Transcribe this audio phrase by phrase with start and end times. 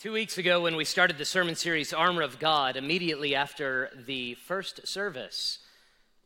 [0.00, 4.32] Two weeks ago, when we started the sermon series Armor of God, immediately after the
[4.32, 5.58] first service,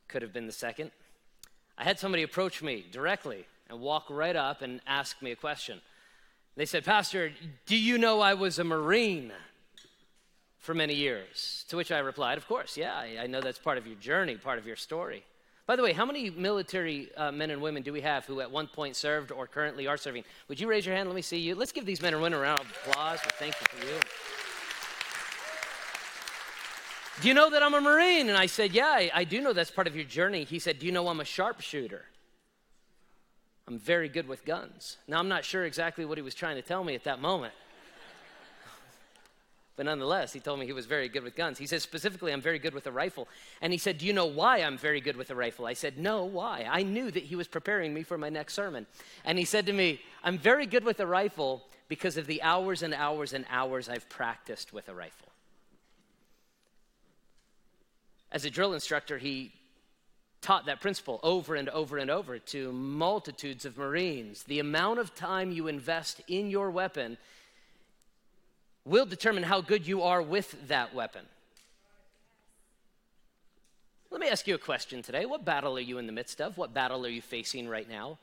[0.07, 0.93] could have been the second,
[1.77, 5.81] I had somebody approach me directly and walk right up and ask me a question.
[6.55, 7.33] They said, Pastor,
[7.67, 9.33] do you know I was a Marine
[10.61, 11.65] for many years?
[11.71, 14.61] To which I replied, Of course, yeah, I know that's part of your journey, part
[14.61, 15.25] of your story.
[15.67, 18.51] By the way, how many military uh, men and women do we have who at
[18.51, 20.25] one point served or currently are serving?
[20.49, 21.09] Would you raise your hand?
[21.09, 21.55] Let me see you.
[21.55, 23.19] Let's give these men and women a round of applause.
[23.39, 23.99] thank you for you.
[27.23, 28.29] Do you know that I'm a Marine?
[28.29, 30.45] And I said, Yeah, I, I do know that's part of your journey.
[30.45, 32.05] He said, Do you know I'm a sharpshooter?
[33.67, 34.99] I'm very good with guns.
[35.09, 37.55] Now, I'm not sure exactly what he was trying to tell me at that moment.
[39.77, 41.59] But nonetheless, he told me he was very good with guns.
[41.59, 43.27] He says, specifically, I'm very good with a rifle.
[43.61, 45.67] And he said, Do you know why I'm very good with a rifle?
[45.67, 46.67] I said, No, why?
[46.71, 48.87] I knew that he was preparing me for my next sermon.
[49.25, 52.83] And he said to me, I'm very good with a rifle because of the hours
[52.83, 55.29] and hours and hours I've practiced with a rifle.
[58.31, 59.53] As a drill instructor, he
[60.41, 64.43] taught that principle over and over and over to multitudes of Marines.
[64.45, 67.17] The amount of time you invest in your weapon
[68.85, 71.25] will determine how good you are with that weapon.
[74.11, 75.27] Let me ask you a question today.
[75.27, 76.57] What battle are you in the midst of?
[76.57, 78.19] What battle are you facing right now?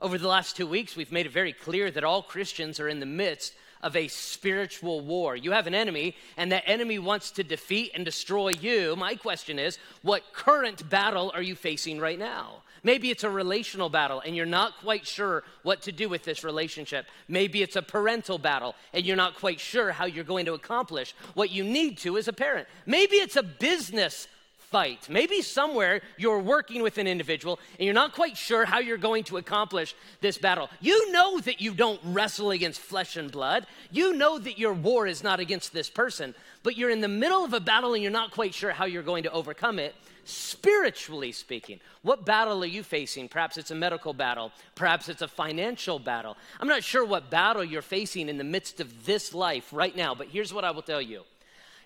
[0.00, 3.00] Over the last two weeks, we've made it very clear that all Christians are in
[3.00, 5.36] the midst of a spiritual war.
[5.36, 8.96] You have an enemy, and that enemy wants to defeat and destroy you.
[8.96, 12.62] My question is what current battle are you facing right now?
[12.84, 16.42] Maybe it's a relational battle and you're not quite sure what to do with this
[16.42, 17.06] relationship.
[17.28, 21.14] Maybe it's a parental battle and you're not quite sure how you're going to accomplish
[21.34, 22.66] what you need to as a parent.
[22.84, 24.26] Maybe it's a business
[24.72, 25.08] fight.
[25.10, 29.24] Maybe somewhere you're working with an individual and you're not quite sure how you're going
[29.24, 30.70] to accomplish this battle.
[30.80, 33.66] You know that you don't wrestle against flesh and blood.
[33.90, 37.44] You know that your war is not against this person, but you're in the middle
[37.44, 41.32] of a battle and you're not quite sure how you're going to overcome it spiritually
[41.32, 41.80] speaking.
[42.02, 43.28] What battle are you facing?
[43.28, 46.36] Perhaps it's a medical battle, perhaps it's a financial battle.
[46.60, 50.14] I'm not sure what battle you're facing in the midst of this life right now,
[50.14, 51.24] but here's what I will tell you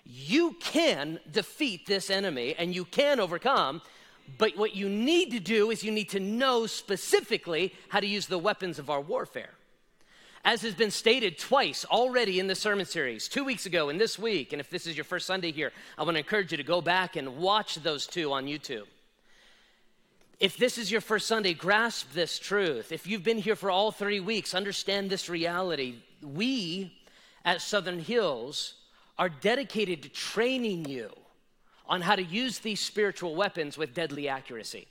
[0.09, 3.81] you can defeat this enemy and you can overcome.
[4.37, 8.27] But what you need to do is you need to know specifically how to use
[8.27, 9.51] the weapons of our warfare
[10.47, 14.17] as has been stated twice already in the sermon series, two weeks ago and this
[14.17, 14.53] week.
[14.53, 16.79] And if this is your first Sunday here, I want to encourage you to go
[16.79, 18.85] back and watch those two on YouTube.
[20.39, 22.93] If this is your first Sunday, grasp this truth.
[22.93, 25.95] If you've been here for all three weeks, understand this reality.
[26.21, 26.97] We
[27.43, 28.75] at Southern Hills
[29.17, 31.09] are dedicated to training you
[31.87, 34.87] on how to use these spiritual weapons with deadly accuracy.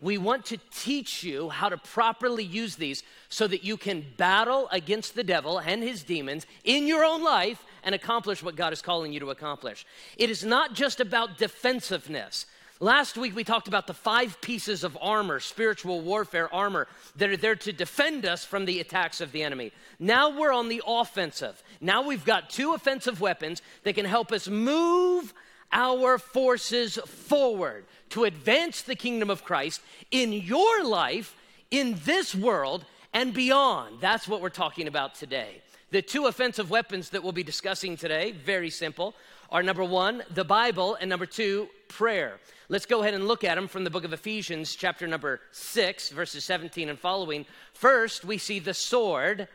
[0.00, 4.68] We want to teach you how to properly use these so that you can battle
[4.72, 8.82] against the devil and his demons in your own life and accomplish what God is
[8.82, 9.86] calling you to accomplish.
[10.16, 12.46] It is not just about defensiveness.
[12.82, 17.36] Last week we talked about the five pieces of armor, spiritual warfare armor, that are
[17.36, 19.70] there to defend us from the attacks of the enemy.
[20.00, 21.62] Now we're on the offensive.
[21.80, 25.32] Now we've got two offensive weapons that can help us move
[25.70, 31.36] our forces forward to advance the kingdom of Christ in your life,
[31.70, 32.84] in this world,
[33.14, 34.00] and beyond.
[34.00, 35.62] That's what we're talking about today.
[35.92, 39.14] The two offensive weapons that we'll be discussing today, very simple,
[39.50, 42.40] are number one, the Bible, and number two, prayer.
[42.72, 46.08] Let's go ahead and look at them from the book of Ephesians, chapter number six,
[46.08, 47.44] verses 17 and following.
[47.74, 49.46] First, we see the sword.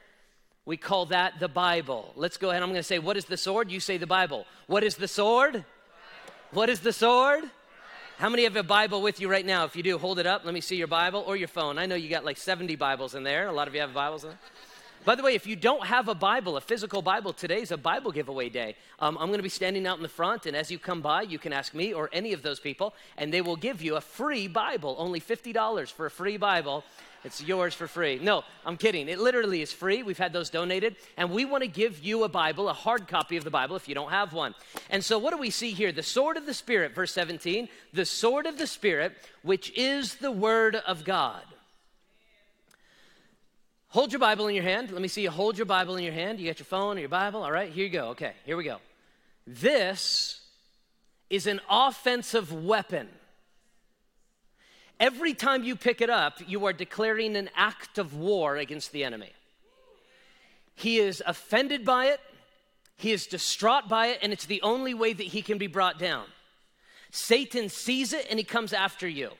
[0.67, 2.13] We call that the Bible.
[2.15, 2.61] Let's go ahead.
[2.61, 3.71] I'm going to say, What is the sword?
[3.71, 4.45] You say the Bible.
[4.67, 5.65] What is the sword?
[6.51, 7.45] What is the sword?
[8.19, 9.65] How many have a Bible with you right now?
[9.65, 10.45] If you do, hold it up.
[10.45, 11.79] Let me see your Bible or your phone.
[11.79, 13.47] I know you got like 70 Bibles in there.
[13.47, 14.39] A lot of you have Bibles in there.
[15.07, 18.11] By the way, if you don't have a Bible, a physical Bible, today's a Bible
[18.11, 18.75] giveaway day.
[18.99, 21.21] Um, I'm going to be standing out in the front, and as you come by,
[21.21, 24.01] you can ask me or any of those people, and they will give you a
[24.01, 24.97] free Bible.
[24.99, 26.83] Only $50 for a free Bible.
[27.23, 28.19] It's yours for free.
[28.21, 29.07] No, I'm kidding.
[29.07, 30.03] It literally is free.
[30.03, 30.97] We've had those donated.
[31.15, 33.87] And we want to give you a Bible, a hard copy of the Bible if
[33.87, 34.55] you don't have one.
[34.89, 35.93] And so, what do we see here?
[35.93, 40.31] The sword of the Spirit, verse 17, the sword of the Spirit, which is the
[40.31, 41.43] Word of God.
[43.97, 44.91] Hold your Bible in your hand.
[44.91, 46.39] Let me see you hold your Bible in your hand.
[46.39, 47.41] You got your phone or your Bible?
[47.41, 48.09] All right, here you go.
[48.09, 48.77] Okay, here we go.
[49.47, 50.39] This
[51.31, 53.09] is an offensive weapon.
[54.99, 59.03] Every time you pick it up, you are declaring an act of war against the
[59.03, 59.31] enemy.
[60.75, 62.19] He is offended by it,
[62.97, 65.97] he is distraught by it, and it's the only way that he can be brought
[65.97, 66.25] down.
[67.09, 69.31] Satan sees it and he comes after you.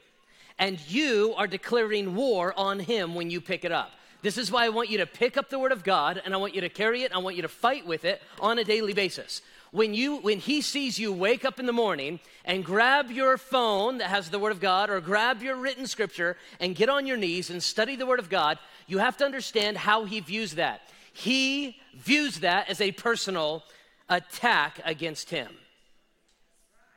[0.57, 3.91] And you are declaring war on him when you pick it up.
[4.21, 6.37] This is why I want you to pick up the Word of God and I
[6.37, 7.13] want you to carry it.
[7.13, 9.41] I want you to fight with it on a daily basis.
[9.71, 13.99] When, you, when He sees you wake up in the morning and grab your phone
[13.99, 17.17] that has the Word of God or grab your written scripture and get on your
[17.17, 20.81] knees and study the Word of God, you have to understand how He views that.
[21.13, 23.63] He views that as a personal
[24.09, 25.49] attack against Him.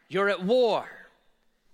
[0.09, 0.89] You're at war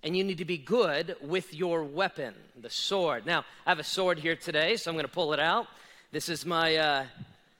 [0.07, 3.25] and you need to be good with your weapon, the sword.
[3.25, 5.67] Now, I have a sword here today, so I'm going to pull it out.
[6.13, 6.77] This is my.
[6.77, 7.05] Uh,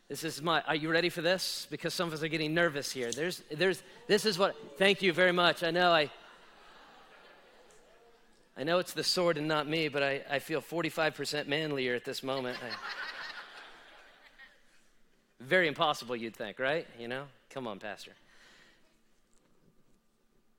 [0.08, 0.62] this is my.
[0.62, 1.68] Are you ready for this?
[1.70, 3.12] Because some of us are getting nervous here.
[3.12, 3.84] There's, there's.
[4.08, 4.56] This is what.
[4.78, 5.62] Thank you very much.
[5.62, 6.10] I know I.
[8.56, 12.06] I know it's the sword and not me, but I, I feel 45% manlier at
[12.06, 12.58] this moment.
[12.64, 12.70] I,
[15.42, 16.88] very impossible, you'd think, right?
[16.98, 17.26] You know?
[17.50, 18.14] Come on, Pastor.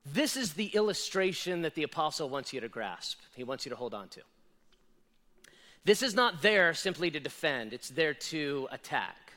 [0.06, 3.76] This is the illustration that the apostle wants you to grasp, he wants you to
[3.76, 4.20] hold on to.
[5.84, 9.32] This is not there simply to defend, it's there to attack.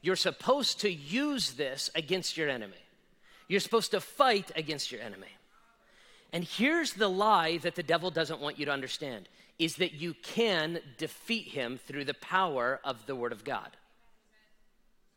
[0.00, 2.76] You're supposed to use this against your enemy.
[3.48, 5.28] You're supposed to fight against your enemy.
[6.32, 9.28] And here's the lie that the devil doesn't want you to understand
[9.58, 13.70] is that you can defeat him through the power of the word of God.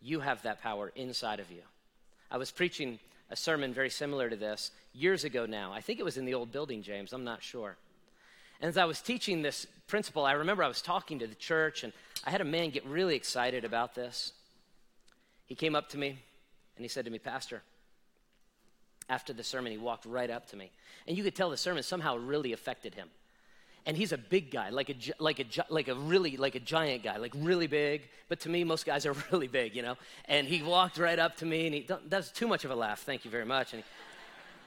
[0.02, 1.62] You have that power inside of you.
[2.32, 3.00] I was preaching
[3.32, 5.72] a sermon very similar to this years ago now.
[5.72, 7.78] I think it was in the old building, James, I'm not sure.
[8.60, 11.84] And as I was teaching this principle, I remember I was talking to the church,
[11.84, 11.94] and
[12.26, 14.34] I had a man get really excited about this.
[15.46, 16.10] He came up to me
[16.76, 17.62] and he said to me, Pastor,
[19.10, 20.72] after the sermon, he walked right up to me.
[21.08, 23.10] And you could tell the sermon somehow really affected him
[23.86, 27.04] and he's a big guy, like a like a like a really like a giant
[27.04, 28.08] guy, like really big.
[28.30, 29.98] But to me, most guys are really big, you know.
[30.26, 33.02] And he walked right up to me, and he that's too much of a laugh.
[33.02, 33.74] Thank you very much.
[33.74, 33.84] And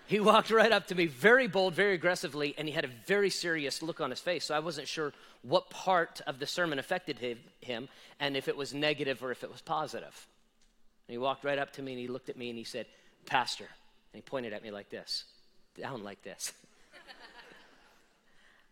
[0.06, 2.90] he, he walked right up to me, very bold, very aggressively, and he had a
[3.06, 4.44] very serious look on his face.
[4.44, 5.12] So I wasn't sure
[5.42, 7.18] what part of the sermon affected
[7.60, 7.88] him,
[8.18, 10.26] and if it was negative or if it was positive.
[11.06, 12.86] And he walked right up to me, and he looked at me, and he said,
[13.26, 15.24] "Pastor," and he pointed at me like this,
[15.80, 16.52] down like this.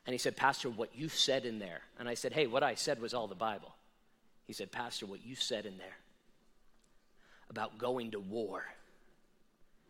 [0.06, 1.82] And he said, Pastor, what you said in there.
[1.99, 3.75] And I said, Hey, what I said was all the Bible.
[4.46, 5.96] He said, Pastor, what you said in there
[7.49, 8.64] about going to war.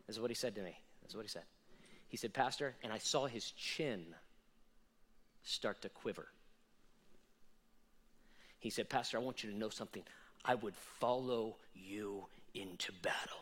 [0.05, 0.77] This is what he said to me.
[1.01, 1.43] This is what he said.
[2.09, 4.03] He said, Pastor, and I saw his chin
[5.43, 6.27] start to quiver.
[8.59, 10.03] He said, Pastor, I want you to know something.
[10.45, 13.37] I would follow you into battle.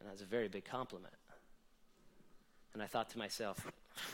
[0.00, 1.14] And that's a very big compliment.
[2.76, 3.66] And I thought to myself,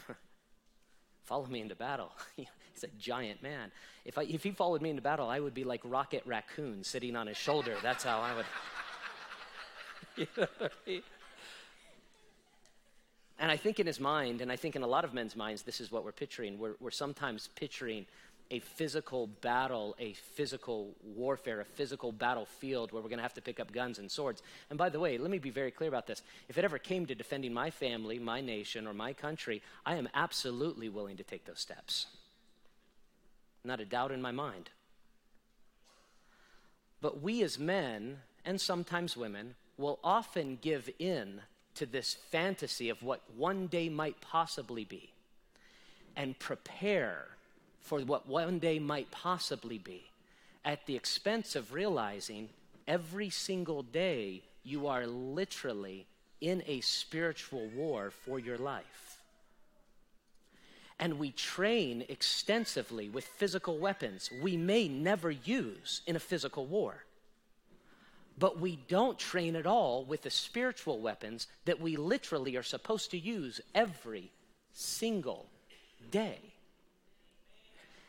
[1.24, 2.12] follow me into battle.
[2.36, 3.72] He's a giant man.
[4.04, 7.16] If, I, if he followed me into battle, I would be like Rocket Raccoon sitting
[7.16, 7.74] on his shoulder.
[7.82, 8.46] That's how I would.
[10.16, 11.02] you know I mean?
[13.40, 15.62] And I think in his mind, and I think in a lot of men's minds,
[15.62, 16.56] this is what we're picturing.
[16.56, 18.06] We're, we're sometimes picturing
[18.52, 23.40] a physical battle, a physical warfare, a physical battlefield where we're going to have to
[23.40, 24.42] pick up guns and swords.
[24.68, 26.20] And by the way, let me be very clear about this.
[26.50, 30.06] If it ever came to defending my family, my nation, or my country, I am
[30.12, 32.06] absolutely willing to take those steps.
[33.64, 34.68] Not a doubt in my mind.
[37.00, 41.40] But we as men, and sometimes women, will often give in
[41.76, 45.10] to this fantasy of what one day might possibly be
[46.14, 47.28] and prepare
[47.82, 50.04] for what one day might possibly be,
[50.64, 52.48] at the expense of realizing
[52.86, 56.06] every single day you are literally
[56.40, 59.18] in a spiritual war for your life.
[60.98, 67.04] And we train extensively with physical weapons we may never use in a physical war.
[68.38, 73.10] But we don't train at all with the spiritual weapons that we literally are supposed
[73.10, 74.30] to use every
[74.72, 75.46] single
[76.10, 76.51] day.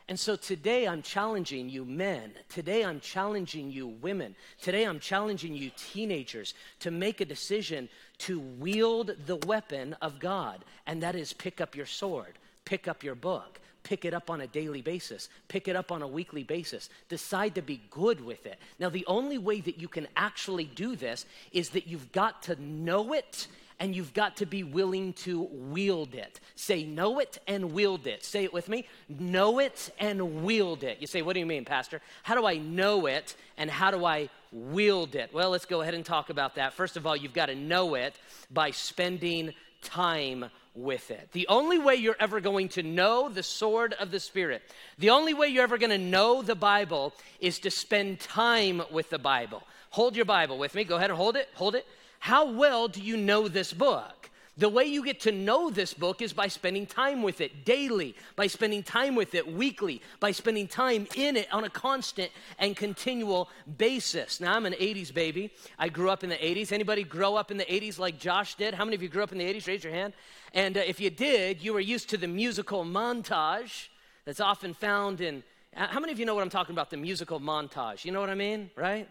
[0.10, 2.34] And so today I'm challenging you, men.
[2.50, 4.36] Today I'm challenging you, women.
[4.62, 7.88] Today I'm challenging you, teenagers, to make a decision
[8.20, 10.66] to wield the weapon of God.
[10.88, 12.34] And that is pick up your sword,
[12.66, 16.02] pick up your book, pick it up on a daily basis, pick it up on
[16.02, 16.90] a weekly basis.
[17.08, 18.60] Decide to be good with it.
[18.80, 22.62] Now, the only way that you can actually do this is that you've got to
[22.62, 23.48] know it
[23.84, 26.40] and you've got to be willing to wield it.
[26.56, 28.24] Say, know it and wield it.
[28.24, 28.88] Say it with me.
[29.10, 31.02] Know it and wield it.
[31.02, 32.00] You say, what do you mean, Pastor?
[32.24, 35.34] How do I know it and how do I wield it?
[35.34, 36.72] Well, let's go ahead and talk about that.
[36.72, 38.18] First of all, you've got to know it
[38.50, 41.28] by spending time with it.
[41.34, 44.62] The only way you're ever going to know the sword of the Spirit,
[44.98, 49.10] the only way you're ever going to know the Bible is to spend time with
[49.10, 49.62] the Bible.
[49.90, 50.86] Hold your Bible with me.
[50.86, 51.50] Go ahead and hold it.
[51.56, 51.86] Hold it.
[52.24, 54.30] How well do you know this book?
[54.56, 58.16] The way you get to know this book is by spending time with it daily,
[58.38, 62.78] by spending time with it weekly, by spending time in it on a constant and
[62.78, 64.40] continual basis.
[64.40, 65.52] Now, I'm an 80s baby.
[65.78, 66.72] I grew up in the 80s.
[66.72, 68.74] Anybody grow up in the 80s like Josh did?
[68.74, 69.68] How many of you grew up in the 80s?
[69.68, 70.14] Raise your hand.
[70.54, 73.90] And uh, if you did, you were used to the musical montage
[74.24, 75.44] that's often found in.
[75.76, 76.90] Uh, how many of you know what I'm talking about?
[76.90, 78.06] The musical montage.
[78.06, 79.10] You know what I mean, right?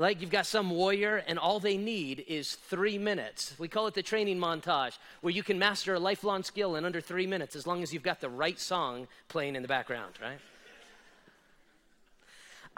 [0.00, 3.54] Like you've got some warrior, and all they need is three minutes.
[3.58, 7.02] We call it the training montage, where you can master a lifelong skill in under
[7.02, 10.38] three minutes as long as you've got the right song playing in the background, right?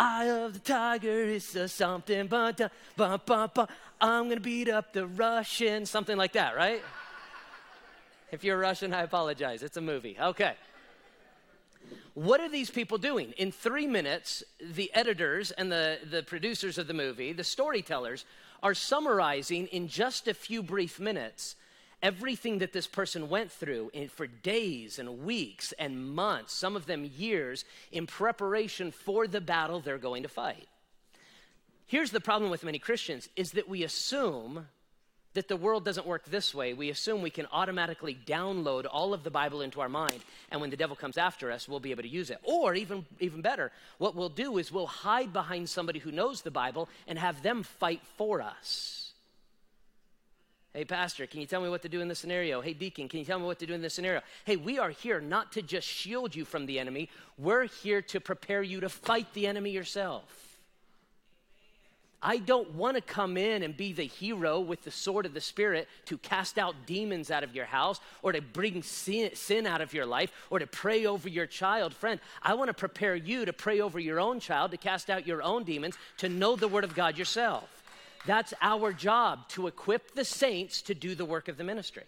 [0.01, 5.07] Eye of the tiger is a something, but, uh, but I'm gonna beat up the
[5.07, 6.83] Russian, something like that, right?
[8.33, 9.63] If you're Russian, I apologize.
[9.63, 10.17] It's a movie.
[10.21, 10.55] Okay.
[12.15, 13.33] What are these people doing?
[13.39, 18.25] In three minutes, the editors and the, the producers of the movie, the storytellers,
[18.63, 21.57] are summarizing in just a few brief minutes
[22.03, 26.87] everything that this person went through in, for days and weeks and months, some of
[26.87, 30.69] them years, in preparation for the battle they're going to fight.
[31.87, 34.67] Here's the problem with many Christians is that we assume
[35.35, 36.75] that the world doesn't work this way.
[36.75, 40.21] We assume we can automatically download all of the Bible into our mind,
[40.51, 42.39] and when the devil comes after us, we'll be able to use it.
[42.43, 46.51] Or even, even better, what we'll do is we'll hide behind somebody who knows the
[46.51, 49.13] Bible and have them fight for us.
[50.75, 52.63] Hey, Pastor, can you tell me what to do in this scenario?
[52.63, 54.23] Hey, Deacon, can you tell me what to do in this scenario?
[54.47, 58.21] Hey, we are here not to just shield you from the enemy, we're here to
[58.21, 60.52] prepare you to fight the enemy yourself.
[62.23, 65.41] I don't want to come in and be the hero with the sword of the
[65.41, 69.81] Spirit to cast out demons out of your house or to bring sin, sin, out
[69.81, 71.93] of your life or to pray over your child.
[71.93, 75.27] Friend, I want to prepare you to pray over your own child, to cast out
[75.27, 77.83] your own demons, to know the Word of God yourself.
[78.25, 82.05] That's our job to equip the saints to do the work of the ministry.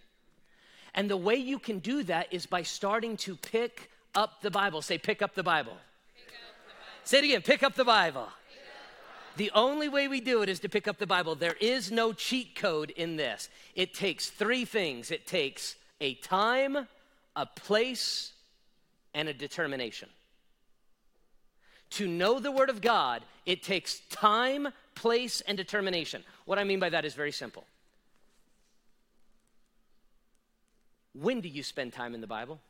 [0.95, 4.81] And the way you can do that is by starting to pick up the Bible.
[4.81, 5.73] Say, pick up the Bible.
[5.73, 5.79] Up
[6.17, 7.01] the Bible.
[7.03, 8.29] Say it again pick up the Bible.
[9.37, 11.35] The only way we do it is to pick up the Bible.
[11.35, 13.49] There is no cheat code in this.
[13.75, 16.87] It takes three things it takes a time,
[17.35, 18.33] a place,
[19.13, 20.09] and a determination.
[21.91, 26.25] To know the Word of God, it takes time, place, and determination.
[26.45, 27.65] What I mean by that is very simple.
[31.13, 32.61] When do you spend time in the Bible?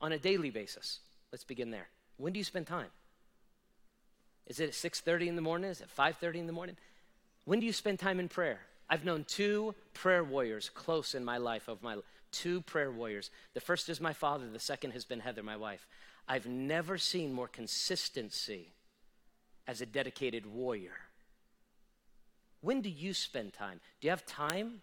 [0.00, 1.00] On a daily basis.
[1.32, 1.88] Let's begin there.
[2.18, 2.88] When do you spend time?
[4.46, 5.70] Is it at 6:30 in the morning?
[5.70, 6.76] Is it 5:30 in the morning?
[7.44, 8.60] When do you spend time in prayer?
[8.88, 11.98] I've known two prayer warriors close in my life of my
[12.30, 13.30] two prayer warriors.
[13.54, 15.86] The first is my father, the second has been Heather, my wife.
[16.28, 18.72] I've never seen more consistency
[19.66, 20.96] as a dedicated warrior.
[22.60, 23.80] When do you spend time?
[24.00, 24.82] Do you have time?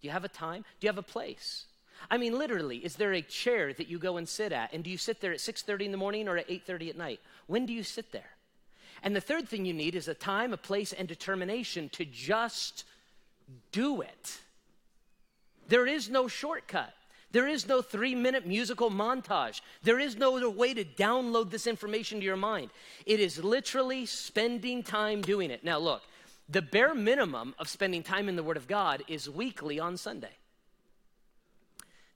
[0.00, 0.62] Do you have a time?
[0.62, 1.66] Do you have a place?
[2.10, 4.72] I mean literally, is there a chair that you go and sit at?
[4.72, 7.20] And do you sit there at 6:30 in the morning or at 8:30 at night?
[7.46, 8.36] When do you sit there?
[9.02, 12.84] And the third thing you need is a time, a place, and determination to just
[13.72, 14.38] do it.
[15.68, 16.94] There is no shortcut.
[17.32, 19.62] There is no three minute musical montage.
[19.82, 22.70] There is no way to download this information to your mind.
[23.06, 25.64] It is literally spending time doing it.
[25.64, 26.02] Now, look,
[26.48, 30.36] the bare minimum of spending time in the Word of God is weekly on Sunday.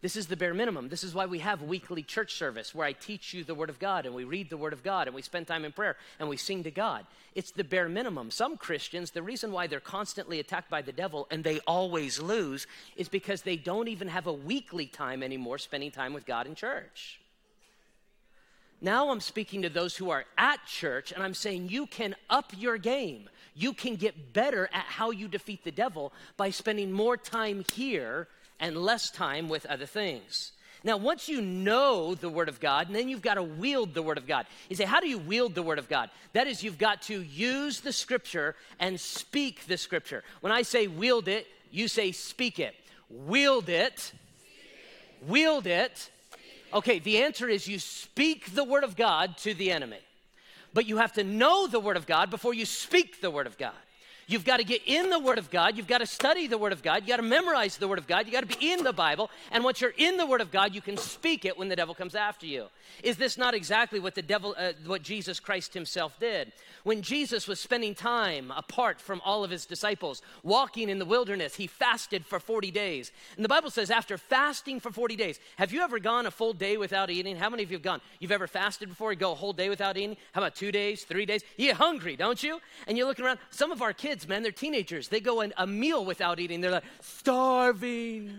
[0.02, 0.90] This is the bare minimum.
[0.90, 3.78] This is why we have weekly church service where I teach you the Word of
[3.78, 6.28] God and we read the Word of God and we spend time in prayer and
[6.28, 7.06] we sing to God.
[7.34, 8.30] It's the bare minimum.
[8.30, 12.66] Some Christians, the reason why they're constantly attacked by the devil and they always lose
[12.96, 16.54] is because they don't even have a weekly time anymore spending time with God in
[16.54, 17.20] church.
[18.82, 22.52] Now I'm speaking to those who are at church and I'm saying you can up
[22.58, 23.30] your game.
[23.54, 28.28] You can get better at how you defeat the devil by spending more time here
[28.60, 30.52] and less time with other things.
[30.84, 34.02] Now, once you know the Word of God, and then you've got to wield the
[34.02, 34.46] Word of God.
[34.68, 36.10] You say, How do you wield the Word of God?
[36.32, 40.22] That is, you've got to use the Scripture and speak the Scripture.
[40.42, 42.74] When I say wield it, you say speak it.
[43.10, 44.12] Wield it.
[45.26, 46.10] Wield it.
[46.72, 49.98] Okay, the answer is you speak the Word of God to the enemy.
[50.72, 53.56] But you have to know the Word of God before you speak the Word of
[53.58, 53.72] God.
[54.28, 55.76] You've got to get in the Word of God.
[55.76, 56.96] You've got to study the Word of God.
[56.96, 58.26] You've got to memorize the Word of God.
[58.26, 59.30] You've got to be in the Bible.
[59.52, 61.94] And once you're in the Word of God, you can speak it when the devil
[61.94, 62.66] comes after you.
[63.04, 66.50] Is this not exactly what the devil, uh, what Jesus Christ Himself did?
[66.82, 71.54] When Jesus was spending time apart from all of His disciples, walking in the wilderness,
[71.54, 73.12] He fasted for 40 days.
[73.36, 76.52] And the Bible says, after fasting for 40 days, have you ever gone a full
[76.52, 77.36] day without eating?
[77.36, 78.00] How many of you have gone?
[78.18, 79.12] You've ever fasted before?
[79.12, 80.16] You go a whole day without eating?
[80.32, 81.42] How about two days, three days?
[81.56, 82.60] You get hungry, don't you?
[82.88, 83.38] And you're looking around.
[83.50, 85.08] Some of our kids kids, man, they're teenagers.
[85.08, 86.62] They go a meal without eating.
[86.62, 88.32] They're like, starving.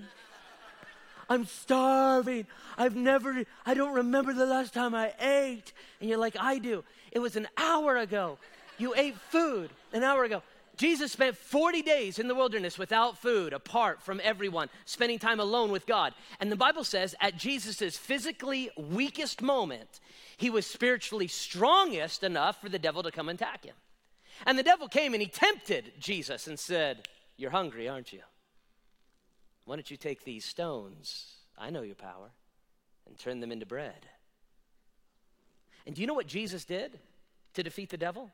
[1.29, 2.47] I'm starving.
[2.77, 5.73] I've never, I don't remember the last time I ate.
[5.99, 6.83] And you're like, I do.
[7.11, 8.39] It was an hour ago.
[8.79, 10.41] You ate food an hour ago.
[10.77, 15.71] Jesus spent 40 days in the wilderness without food, apart from everyone, spending time alone
[15.71, 16.13] with God.
[16.39, 19.99] And the Bible says at Jesus' physically weakest moment,
[20.37, 23.73] he was spiritually strongest enough for the devil to come and attack him.
[24.45, 28.21] And the devil came and he tempted Jesus and said, You're hungry, aren't you?
[29.65, 31.33] Why don't you take these stones?
[31.57, 32.29] I know your power,
[33.05, 34.07] and turn them into bread.
[35.85, 36.99] And do you know what Jesus did
[37.53, 38.31] to defeat the devil?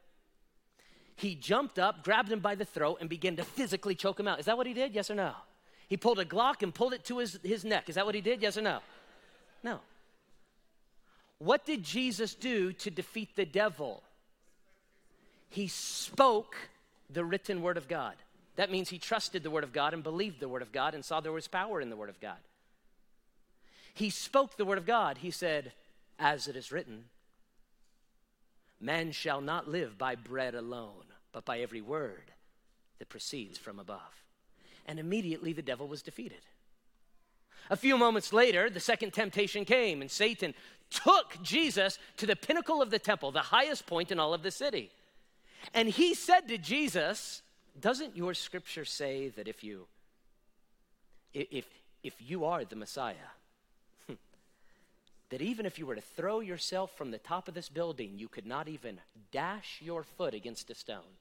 [1.15, 4.39] He jumped up, grabbed him by the throat, and began to physically choke him out.
[4.39, 4.93] Is that what he did?
[4.93, 5.33] Yes or no?
[5.87, 7.89] He pulled a Glock and pulled it to his, his neck.
[7.89, 8.41] Is that what he did?
[8.41, 8.79] Yes or no?
[9.63, 9.79] No.
[11.37, 14.01] What did Jesus do to defeat the devil?
[15.53, 16.55] He spoke
[17.11, 18.15] the written word of God.
[18.55, 21.05] That means he trusted the word of God and believed the word of God and
[21.05, 22.39] saw there was power in the word of God.
[23.93, 25.19] He spoke the word of God.
[25.19, 25.73] He said,
[26.17, 27.03] As it is written,
[28.81, 32.31] man shall not live by bread alone, but by every word
[32.97, 34.23] that proceeds from above.
[34.87, 36.41] And immediately the devil was defeated.
[37.69, 40.55] A few moments later, the second temptation came, and Satan
[40.89, 44.49] took Jesus to the pinnacle of the temple, the highest point in all of the
[44.49, 44.89] city.
[45.73, 47.41] And he said to Jesus,
[47.79, 49.87] Doesn't your scripture say that if you
[51.33, 51.65] if
[52.03, 53.31] if you are the Messiah,
[55.29, 58.27] that even if you were to throw yourself from the top of this building, you
[58.27, 58.99] could not even
[59.31, 61.17] dash your foot against a stone.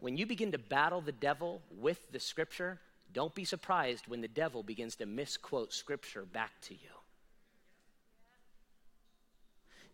[0.00, 2.78] When you begin to battle the devil with the scripture,
[3.12, 6.90] don't be surprised when the devil begins to misquote scripture back to you.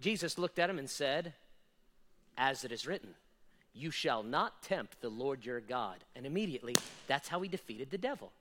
[0.01, 1.33] Jesus looked at him and said,
[2.37, 3.15] As it is written,
[3.73, 6.05] you shall not tempt the Lord your God.
[6.15, 6.75] And immediately,
[7.07, 8.33] that's how he defeated the devil.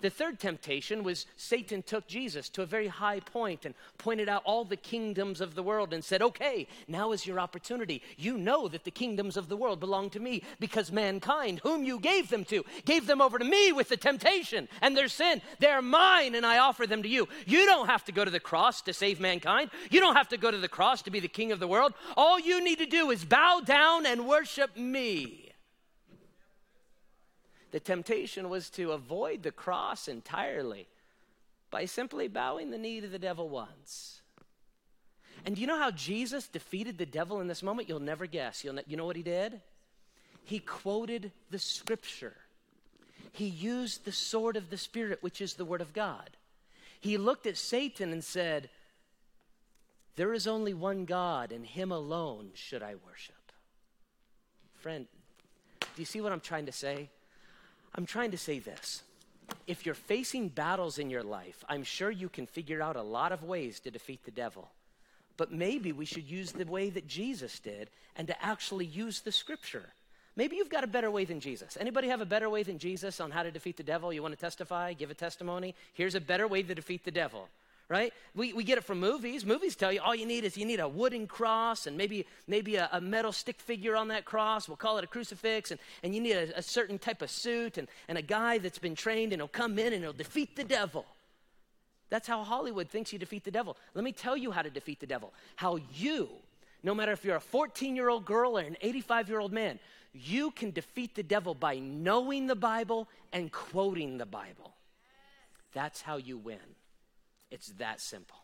[0.00, 4.42] The third temptation was Satan took Jesus to a very high point and pointed out
[4.44, 8.02] all the kingdoms of the world and said, Okay, now is your opportunity.
[8.16, 11.98] You know that the kingdoms of the world belong to me because mankind, whom you
[11.98, 15.42] gave them to, gave them over to me with the temptation and their sin.
[15.58, 17.28] They're mine and I offer them to you.
[17.46, 19.70] You don't have to go to the cross to save mankind.
[19.90, 21.94] You don't have to go to the cross to be the king of the world.
[22.16, 25.47] All you need to do is bow down and worship me.
[27.70, 30.88] The temptation was to avoid the cross entirely
[31.70, 34.22] by simply bowing the knee to the devil once.
[35.44, 37.88] And do you know how Jesus defeated the devil in this moment?
[37.88, 38.64] You'll never guess.
[38.64, 39.60] You'll ne- you know what he did?
[40.44, 42.34] He quoted the scripture.
[43.32, 46.30] He used the sword of the Spirit, which is the word of God.
[47.00, 48.70] He looked at Satan and said,
[50.16, 53.34] There is only one God, and him alone should I worship.
[54.76, 55.06] Friend,
[55.80, 57.10] do you see what I'm trying to say?
[57.94, 59.02] I'm trying to say this.
[59.66, 63.32] If you're facing battles in your life, I'm sure you can figure out a lot
[63.32, 64.70] of ways to defeat the devil.
[65.36, 69.32] But maybe we should use the way that Jesus did and to actually use the
[69.32, 69.86] scripture.
[70.36, 71.76] Maybe you've got a better way than Jesus.
[71.80, 74.12] Anybody have a better way than Jesus on how to defeat the devil?
[74.12, 75.74] You want to testify, give a testimony?
[75.94, 77.48] Here's a better way to defeat the devil
[77.88, 78.12] right?
[78.34, 79.46] We, we get it from movies.
[79.46, 82.76] Movies tell you all you need is you need a wooden cross and maybe, maybe
[82.76, 84.68] a, a metal stick figure on that cross.
[84.68, 85.70] We'll call it a crucifix.
[85.70, 88.78] And, and you need a, a certain type of suit and, and a guy that's
[88.78, 91.06] been trained and he'll come in and he'll defeat the devil.
[92.10, 93.76] That's how Hollywood thinks you defeat the devil.
[93.94, 95.32] Let me tell you how to defeat the devil.
[95.56, 96.28] How you,
[96.82, 99.78] no matter if you're a 14 year old girl or an 85 year old man,
[100.12, 104.74] you can defeat the devil by knowing the Bible and quoting the Bible.
[105.72, 106.58] That's how you win.
[107.50, 108.36] It's that simple.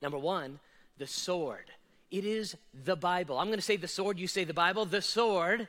[0.00, 0.60] Number one,
[0.98, 1.70] the sword.
[2.10, 3.38] It is the Bible.
[3.38, 5.68] I'm going to say the sword, you say the Bible, the sword.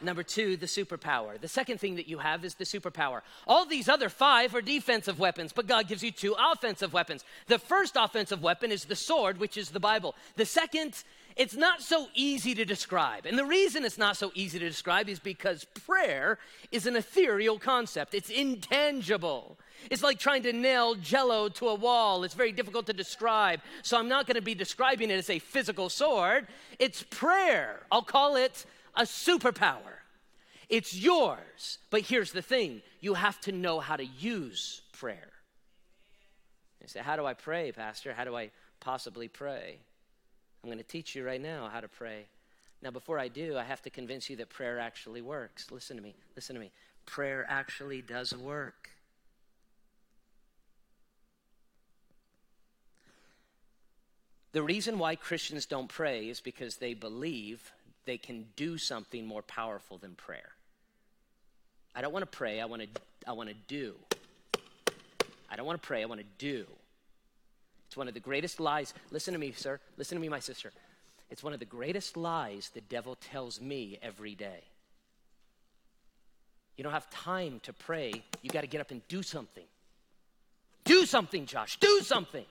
[0.00, 1.40] Number two, the superpower.
[1.40, 3.22] The second thing that you have is the superpower.
[3.46, 7.24] All these other five are defensive weapons, but God gives you two offensive weapons.
[7.46, 10.14] The first offensive weapon is the sword, which is the Bible.
[10.36, 11.02] The second
[11.36, 13.26] it's not so easy to describe.
[13.26, 16.38] And the reason it's not so easy to describe is because prayer
[16.70, 19.58] is an ethereal concept, it's intangible.
[19.90, 22.24] It's like trying to nail jello to a wall.
[22.24, 23.60] It's very difficult to describe.
[23.82, 26.46] So I'm not going to be describing it as a physical sword.
[26.78, 27.82] It's prayer.
[27.92, 30.00] I'll call it a superpower.
[30.70, 31.78] It's yours.
[31.90, 35.32] But here's the thing you have to know how to use prayer.
[36.80, 38.14] You say, How do I pray, Pastor?
[38.14, 39.80] How do I possibly pray?
[40.64, 42.24] I'm going to teach you right now how to pray.
[42.80, 45.70] Now, before I do, I have to convince you that prayer actually works.
[45.70, 46.14] Listen to me.
[46.34, 46.70] Listen to me.
[47.04, 48.88] Prayer actually does work.
[54.52, 57.70] The reason why Christians don't pray is because they believe
[58.06, 60.52] they can do something more powerful than prayer.
[61.94, 62.88] I don't want to pray, I want to,
[63.26, 63.96] I want to do.
[65.50, 66.64] I don't want to pray, I want to do.
[67.86, 68.94] It's one of the greatest lies.
[69.10, 69.80] Listen to me, sir.
[69.96, 70.72] Listen to me, my sister.
[71.30, 74.62] It's one of the greatest lies the devil tells me every day.
[76.76, 78.12] You don't have time to pray.
[78.42, 79.64] You got to get up and do something.
[80.84, 81.78] Do something, Josh.
[81.78, 82.44] Do something.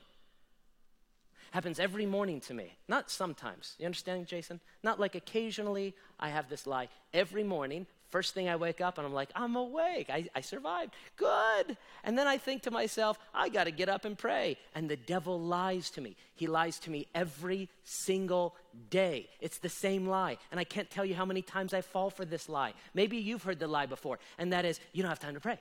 [1.52, 2.74] Happens every morning to me.
[2.88, 3.76] Not sometimes.
[3.78, 4.60] You understand, Jason?
[4.82, 6.90] Not like occasionally I have this lie.
[7.14, 10.12] Every morning, First thing I wake up and I'm like, I'm awake.
[10.12, 10.94] I, I survived.
[11.18, 11.76] Good.
[12.04, 14.56] And then I think to myself, I got to get up and pray.
[14.76, 16.16] And the devil lies to me.
[16.36, 18.56] He lies to me every single
[18.92, 19.30] day.
[19.42, 20.38] It's the same lie.
[20.52, 22.76] And I can't tell you how many times I fall for this lie.
[22.94, 24.20] Maybe you've heard the lie before.
[24.38, 25.58] And that is, you don't have time to pray.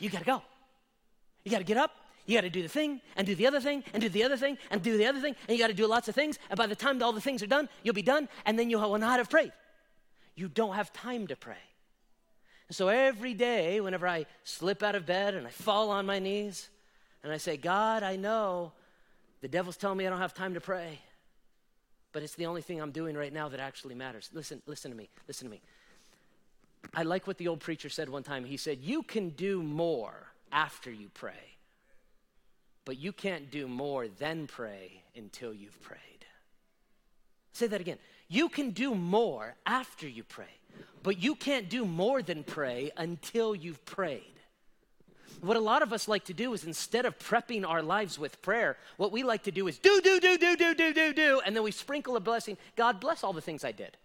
[0.00, 0.42] You got to go.
[1.46, 1.92] You got to get up.
[2.26, 4.36] You got to do the thing and do the other thing and do the other
[4.36, 5.34] thing and do the other thing.
[5.48, 6.38] And you got to do lots of things.
[6.50, 8.28] And by the time all the things are done, you'll be done.
[8.44, 9.52] And then you will not have prayed
[10.34, 11.56] you don't have time to pray.
[12.68, 16.18] And so every day, whenever I slip out of bed and I fall on my
[16.18, 16.68] knees
[17.22, 18.72] and I say, God, I know
[19.40, 21.00] the devil's telling me I don't have time to pray,
[22.12, 24.30] but it's the only thing I'm doing right now that actually matters.
[24.32, 25.60] Listen, listen to me, listen to me.
[26.94, 28.44] I like what the old preacher said one time.
[28.44, 31.56] He said, You can do more after you pray,
[32.84, 36.00] but you can't do more than pray until you've prayed.
[37.52, 37.98] Say that again.
[38.32, 40.54] You can do more after you pray,
[41.02, 44.22] but you can't do more than pray until you've prayed.
[45.40, 48.40] What a lot of us like to do is instead of prepping our lives with
[48.40, 51.40] prayer, what we like to do is do, do, do, do, do, do, do, do,
[51.44, 52.56] and then we sprinkle a blessing.
[52.76, 53.96] God bless all the things I did.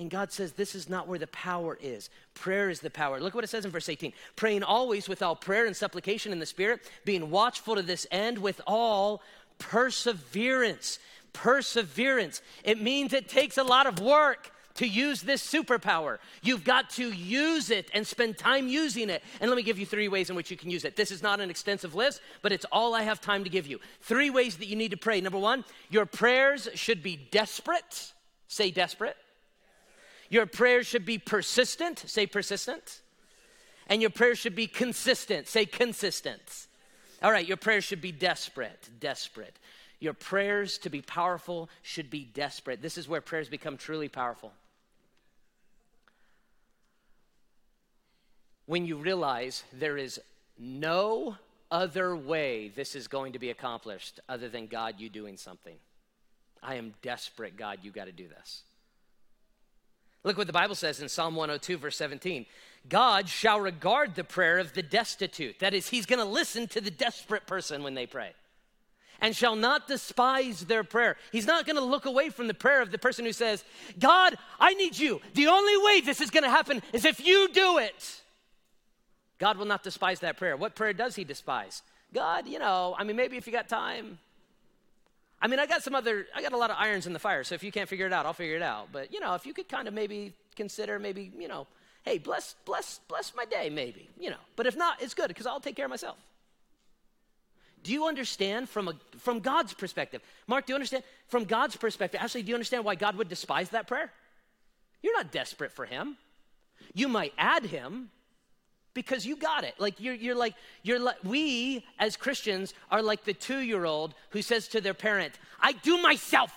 [0.00, 2.10] And God says this is not where the power is.
[2.34, 3.20] Prayer is the power.
[3.20, 6.40] Look what it says in verse 18 praying always with all prayer and supplication in
[6.40, 9.22] the Spirit, being watchful to this end with all
[9.58, 10.98] perseverance
[11.34, 12.40] perseverance.
[12.64, 16.18] It means it takes a lot of work to use this superpower.
[16.42, 19.22] You've got to use it and spend time using it.
[19.40, 20.96] And let me give you three ways in which you can use it.
[20.96, 23.78] This is not an extensive list, but it's all I have time to give you.
[24.00, 25.20] Three ways that you need to pray.
[25.20, 28.12] Number one, your prayers should be desperate.
[28.48, 29.16] Say desperate.
[30.28, 32.02] Your prayers should be persistent.
[32.06, 33.00] Say persistent.
[33.86, 35.46] And your prayers should be consistent.
[35.46, 36.66] Say consistent.
[37.22, 38.88] All right, your prayers should be desperate.
[38.98, 39.56] Desperate.
[40.00, 42.82] Your prayers to be powerful should be desperate.
[42.82, 44.52] This is where prayers become truly powerful.
[48.66, 50.20] When you realize there is
[50.58, 51.36] no
[51.70, 55.76] other way this is going to be accomplished other than God, you doing something.
[56.62, 58.62] I am desperate, God, you got to do this.
[60.22, 62.46] Look what the Bible says in Psalm 102, verse 17.
[62.88, 65.58] God shall regard the prayer of the destitute.
[65.58, 68.32] That is, He's going to listen to the desperate person when they pray
[69.20, 71.16] and shall not despise their prayer.
[71.32, 73.64] He's not going to look away from the prayer of the person who says,
[73.98, 75.20] God, I need you.
[75.34, 78.20] The only way this is going to happen is if you do it.
[79.38, 80.56] God will not despise that prayer.
[80.56, 81.82] What prayer does he despise?
[82.12, 84.18] God, you know, I mean, maybe if you got time.
[85.42, 87.44] I mean, I got some other, I got a lot of irons in the fire,
[87.44, 88.88] so if you can't figure it out, I'll figure it out.
[88.92, 91.66] But, you know, if you could kind of maybe consider, maybe, you know,
[92.04, 94.36] hey, bless, bless, bless my day, maybe, you know.
[94.56, 96.16] But if not, it's good because I'll take care of myself.
[97.84, 100.22] Do you understand from, a, from God's perspective?
[100.46, 101.04] Mark, do you understand?
[101.28, 104.10] From God's perspective, actually, do you understand why God would despise that prayer?
[105.02, 106.16] You're not desperate for Him.
[106.94, 108.10] You might add Him
[108.94, 109.74] because you got it.
[109.78, 114.14] Like you're, you're like, you're like, we as Christians are like the two year old
[114.30, 116.52] who says to their parent, I do myself.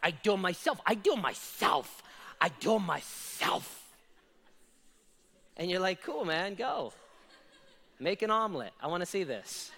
[0.00, 0.80] I do myself.
[0.86, 2.02] I do myself.
[2.40, 3.76] I do myself.
[5.56, 6.92] And you're like, cool, man, go.
[8.00, 8.72] Make an omelet.
[8.80, 9.70] I want to see this.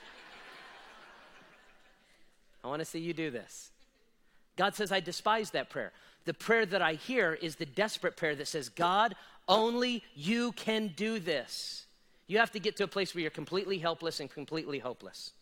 [2.64, 3.70] I want to see you do this.
[4.56, 5.92] God says, I despise that prayer.
[6.24, 9.16] The prayer that I hear is the desperate prayer that says, God,
[9.48, 11.86] only you can do this.
[12.28, 15.32] You have to get to a place where you're completely helpless and completely hopeless.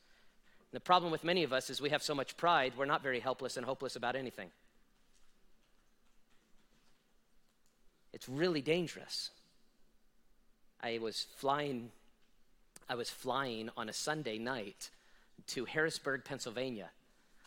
[0.72, 3.20] The problem with many of us is we have so much pride, we're not very
[3.20, 4.48] helpless and hopeless about anything.
[8.12, 9.30] It's really dangerous.
[10.82, 11.90] I was flying
[12.90, 14.90] I was flying on a Sunday night
[15.46, 16.90] to Harrisburg, Pennsylvania.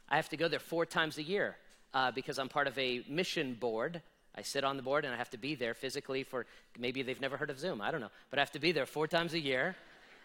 [0.08, 1.58] I have to go there four times a year
[1.94, 4.02] uh, because I'm part of a mission board.
[4.34, 6.46] I sit on the board and I have to be there physically for
[6.80, 7.82] maybe they've never heard of Zoom.
[7.82, 8.12] I don't know.
[8.30, 9.76] But I have to be there four times a year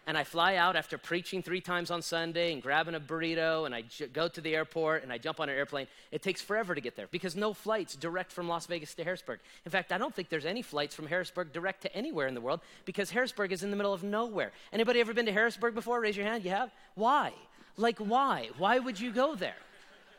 [0.07, 3.75] and I fly out after preaching three times on Sunday and grabbing a burrito, and
[3.75, 5.87] I j- go to the airport and I jump on an airplane.
[6.11, 9.39] It takes forever to get there because no flights direct from Las Vegas to Harrisburg.
[9.65, 12.41] In fact, I don't think there's any flights from Harrisburg direct to anywhere in the
[12.41, 14.51] world because Harrisburg is in the middle of nowhere.
[14.73, 16.01] Anybody ever been to Harrisburg before?
[16.01, 16.43] Raise your hand.
[16.43, 16.71] You have?
[16.95, 17.31] Why?
[17.77, 18.49] Like, why?
[18.57, 19.55] Why would you go there?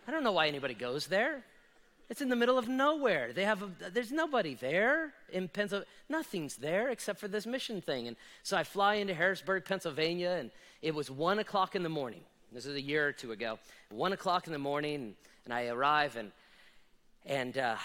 [0.06, 1.42] I don't know why anybody goes there.
[2.10, 3.32] It's in the middle of nowhere.
[3.32, 5.86] They have a, there's nobody there in Pennsylvania.
[6.08, 8.08] Nothing's there except for this mission thing.
[8.08, 10.50] And so I fly into Harrisburg, Pennsylvania, and
[10.82, 12.22] it was one o'clock in the morning.
[12.52, 13.60] This is a year or two ago.
[13.90, 16.32] One o'clock in the morning, and I arrive, and
[17.24, 17.76] and uh,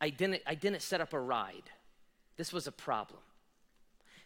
[0.00, 1.70] I didn't I didn't set up a ride.
[2.38, 3.20] This was a problem.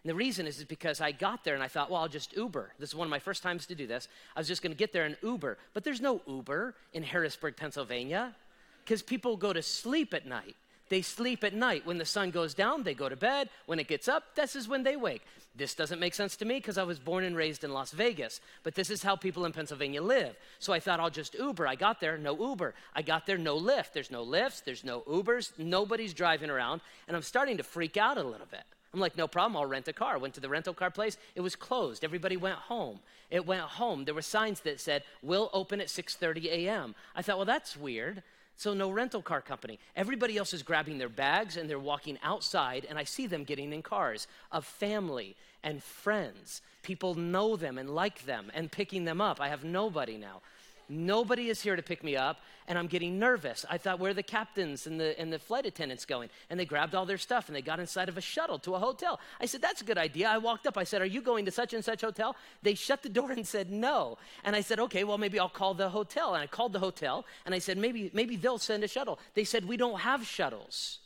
[0.04, 2.36] And the reason is, is because I got there and I thought, well, I'll just
[2.36, 2.74] Uber.
[2.78, 4.06] This is one of my first times to do this.
[4.36, 5.56] I was just going to get there and Uber.
[5.72, 8.36] But there's no Uber in Harrisburg, Pennsylvania
[8.84, 10.56] because people go to sleep at night.
[10.90, 11.86] They sleep at night.
[11.86, 13.48] When the sun goes down, they go to bed.
[13.66, 15.22] When it gets up, this is when they wake.
[15.56, 18.40] This doesn't make sense to me because I was born and raised in Las Vegas,
[18.64, 20.34] but this is how people in Pennsylvania live.
[20.58, 21.66] So I thought I'll just Uber.
[21.66, 22.74] I got there, no Uber.
[22.94, 23.92] I got there, no Lyft.
[23.92, 28.18] There's no Lyfts, there's no Ubers, nobody's driving around, and I'm starting to freak out
[28.18, 28.64] a little bit.
[28.92, 30.18] I'm like, no problem, I'll rent a car.
[30.18, 32.04] Went to the rental car place, it was closed.
[32.04, 32.98] Everybody went home.
[33.30, 34.04] It went home.
[34.04, 36.94] There were signs that said, we'll open at 6:30 a.m.
[37.14, 38.22] I thought, well, that's weird.
[38.56, 39.78] So, no rental car company.
[39.96, 43.72] Everybody else is grabbing their bags and they're walking outside, and I see them getting
[43.72, 46.62] in cars of family and friends.
[46.82, 49.40] People know them and like them and picking them up.
[49.40, 50.40] I have nobody now.
[50.88, 53.64] Nobody is here to pick me up, and I'm getting nervous.
[53.68, 56.30] I thought, where are the captains and the, and the flight attendants going?
[56.50, 58.78] And they grabbed all their stuff and they got inside of a shuttle to a
[58.78, 59.20] hotel.
[59.40, 60.28] I said, that's a good idea.
[60.28, 60.78] I walked up.
[60.78, 62.36] I said, are you going to such and such hotel?
[62.62, 64.18] They shut the door and said, no.
[64.44, 66.34] And I said, okay, well, maybe I'll call the hotel.
[66.34, 69.18] And I called the hotel and I said, maybe, maybe they'll send a shuttle.
[69.34, 71.00] They said, we don't have shuttles.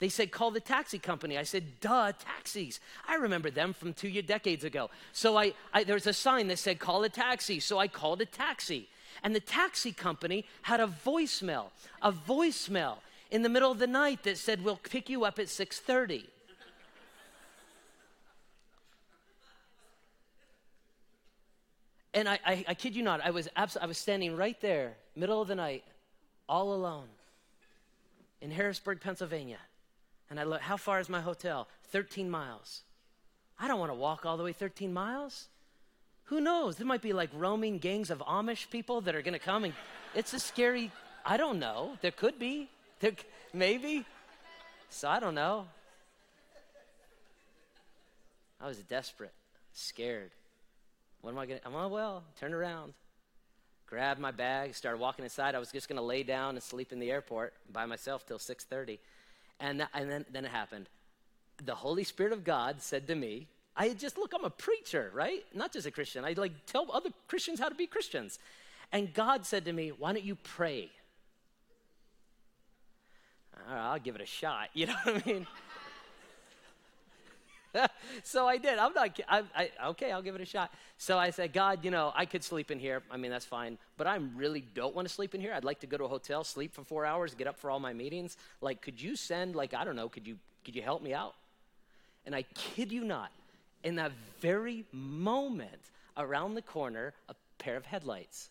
[0.00, 1.38] They said, call the taxi company.
[1.38, 2.80] I said, duh, taxis.
[3.08, 4.90] I remember them from two decades ago.
[5.12, 7.60] So I, I, there was a sign that said, call a taxi.
[7.60, 8.88] So I called a taxi.
[9.22, 11.66] And the taxi company had a voicemail,
[12.02, 12.96] a voicemail
[13.30, 16.28] in the middle of the night that said, we'll pick you up at 630.
[22.14, 24.94] And I, I, I, kid you not, I was, abs- I was standing right there,
[25.16, 25.82] middle of the night,
[26.48, 27.08] all alone
[28.40, 29.58] in Harrisburg, Pennsylvania.
[30.30, 31.68] And I look, how far is my hotel?
[31.88, 32.82] 13 miles.
[33.58, 35.48] I don't want to walk all the way 13 miles.
[36.24, 36.76] Who knows?
[36.76, 39.74] There might be like roaming gangs of Amish people that are going to come and
[40.14, 40.90] it's a scary,
[41.24, 41.96] I don't know.
[42.00, 42.68] There could be.
[43.00, 43.12] There,
[43.52, 44.04] maybe.
[44.88, 45.66] So I don't know.
[48.60, 49.32] I was desperate,
[49.72, 50.30] scared.
[51.20, 51.66] What am I going to?
[51.66, 52.94] I'm, oh, well, turn around.
[53.86, 55.54] Grabbed my bag, started walking inside.
[55.54, 58.38] I was just going to lay down and sleep in the airport by myself till
[58.38, 58.98] 6.30.
[59.60, 60.88] And, and then, then it happened.
[61.64, 65.44] The Holy Spirit of God said to me, I just look, I'm a preacher, right?
[65.52, 66.24] Not just a Christian.
[66.24, 68.38] I like tell other Christians how to be Christians.
[68.92, 70.90] And God said to me, Why don't you pray?
[73.56, 74.68] All right, I'll give it a shot.
[74.74, 75.46] You know what I mean?
[78.22, 78.78] so I did.
[78.78, 79.18] I'm not.
[79.28, 80.72] I, I, okay, I'll give it a shot.
[80.98, 83.02] So I said, God, you know, I could sleep in here.
[83.10, 83.78] I mean, that's fine.
[83.96, 85.52] But I really don't want to sleep in here.
[85.52, 87.80] I'd like to go to a hotel, sleep for four hours, get up for all
[87.80, 88.36] my meetings.
[88.60, 89.54] Like, could you send?
[89.54, 90.08] Like, I don't know.
[90.08, 90.38] Could you?
[90.64, 91.34] Could you help me out?
[92.26, 93.30] And I kid you not,
[93.82, 98.48] in that very moment, around the corner, a pair of headlights.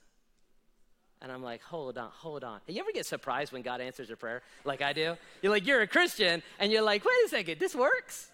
[1.21, 2.59] And I'm like, hold on, hold on.
[2.67, 5.15] You ever get surprised when God answers a prayer like I do?
[5.41, 8.29] You're like, you're a Christian, and you're like, wait a second, this works?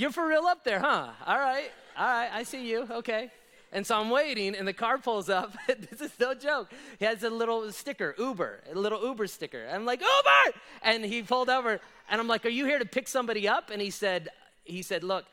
[0.00, 1.08] You're for real up there, huh?
[1.26, 2.88] All right, all right, I see you.
[2.90, 3.30] Okay.
[3.70, 5.54] And so I'm waiting, and the car pulls up.
[5.66, 6.72] this is no joke.
[6.98, 9.68] He has a little sticker, Uber, a little Uber sticker.
[9.70, 10.58] I'm like, Uber!
[10.80, 13.68] And he pulled over, and I'm like, Are you here to pick somebody up?
[13.68, 14.30] And he said,
[14.64, 15.26] he said, Look,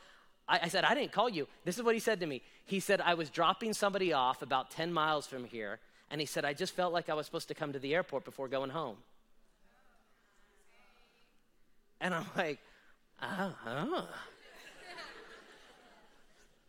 [0.49, 1.47] I, I said, I didn't call you.
[1.63, 2.41] This is what he said to me.
[2.65, 5.79] He said, I was dropping somebody off about 10 miles from here,
[6.11, 8.25] and he said, I just felt like I was supposed to come to the airport
[8.25, 8.97] before going home.
[12.01, 12.59] And I'm like,
[13.21, 14.01] uh huh.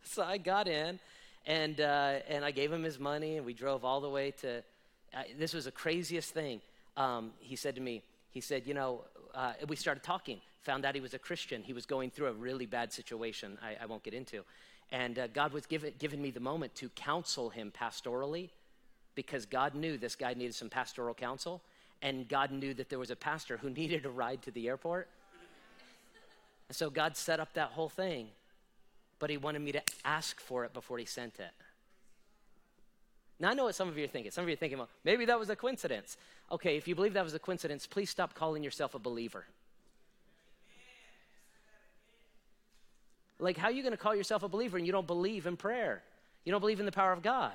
[0.12, 0.98] so I got in,
[1.46, 4.62] and uh, and I gave him his money, and we drove all the way to.
[5.14, 6.60] Uh, this was the craziest thing.
[6.96, 10.40] Um, he said to me, he said, you know, uh, we started talking.
[10.62, 11.62] Found out he was a Christian.
[11.62, 13.56] He was going through a really bad situation.
[13.62, 14.44] I, I won't get into,
[14.90, 18.50] and uh, God was given given me the moment to counsel him pastorally,
[19.14, 21.62] because God knew this guy needed some pastoral counsel,
[22.02, 25.08] and God knew that there was a pastor who needed a ride to the airport.
[26.68, 28.28] And so God set up that whole thing
[29.18, 31.50] but he wanted me to ask for it before he sent it.
[33.40, 34.32] Now, I know what some of you are thinking.
[34.32, 36.16] Some of you are thinking, well, maybe that was a coincidence.
[36.50, 39.44] Okay, if you believe that was a coincidence, please stop calling yourself a believer.
[43.38, 45.56] Like, how are you going to call yourself a believer and you don't believe in
[45.56, 46.02] prayer?
[46.44, 47.52] You don't believe in the power of God?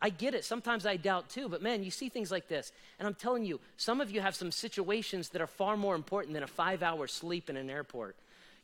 [0.00, 0.44] I get it.
[0.44, 2.70] Sometimes I doubt too, but man, you see things like this.
[2.98, 6.34] And I'm telling you, some of you have some situations that are far more important
[6.34, 8.16] than a five hour sleep in an airport.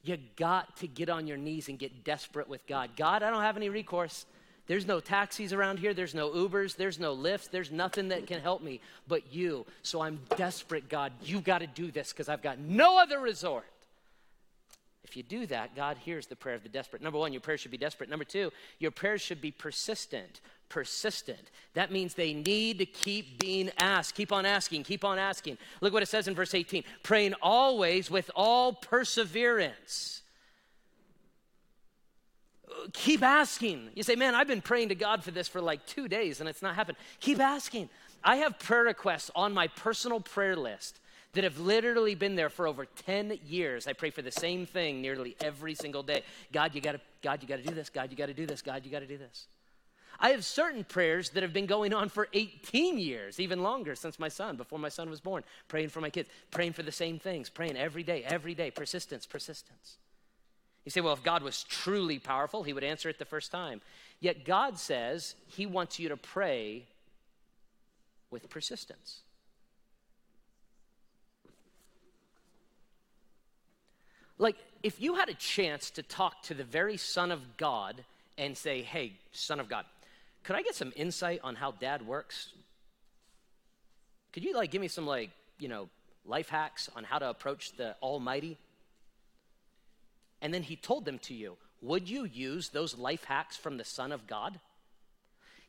[0.04, 2.90] You got to get on your knees and get desperate with God.
[2.96, 4.26] God, I don't have any recourse.
[4.66, 5.94] There's no taxis around here.
[5.94, 6.76] There's no Ubers.
[6.76, 7.50] There's no Lyfts.
[7.50, 9.66] There's nothing that can help me but you.
[9.82, 11.12] So I'm desperate, God.
[11.22, 13.66] You got to do this because I've got no other resort.
[15.04, 17.02] If you do that, God hears the prayer of the desperate.
[17.02, 18.08] Number one, your prayer should be desperate.
[18.08, 20.40] Number two, your prayers should be persistent.
[20.72, 21.50] Persistent.
[21.74, 24.14] That means they need to keep being asked.
[24.14, 24.84] Keep on asking.
[24.84, 25.58] Keep on asking.
[25.82, 30.22] Look what it says in verse 18 praying always with all perseverance
[32.92, 33.90] keep asking.
[33.94, 36.48] You say, man, I've been praying to God for this for like two days and
[36.48, 36.98] it's not happened.
[37.20, 37.88] Keep asking.
[38.24, 41.00] I have prayer requests on my personal prayer list
[41.34, 43.86] that have literally been there for over 10 years.
[43.86, 46.22] I pray for the same thing nearly every single day.
[46.52, 47.88] God, you gotta, God, you gotta do this.
[47.88, 48.62] God, you gotta do this.
[48.62, 49.46] God, you gotta do this.
[50.22, 54.20] I have certain prayers that have been going on for 18 years, even longer since
[54.20, 57.18] my son, before my son was born, praying for my kids, praying for the same
[57.18, 59.96] things, praying every day, every day, persistence, persistence.
[60.84, 63.80] You say, well, if God was truly powerful, he would answer it the first time.
[64.20, 66.86] Yet God says he wants you to pray
[68.30, 69.22] with persistence.
[74.38, 78.04] Like, if you had a chance to talk to the very Son of God
[78.38, 79.84] and say, hey, Son of God,
[80.42, 82.52] could I get some insight on how dad works?
[84.32, 85.88] Could you, like, give me some, like, you know,
[86.24, 88.58] life hacks on how to approach the Almighty?
[90.42, 93.84] and then he told them to you, would you use those life hacks from the
[93.84, 94.58] Son of God?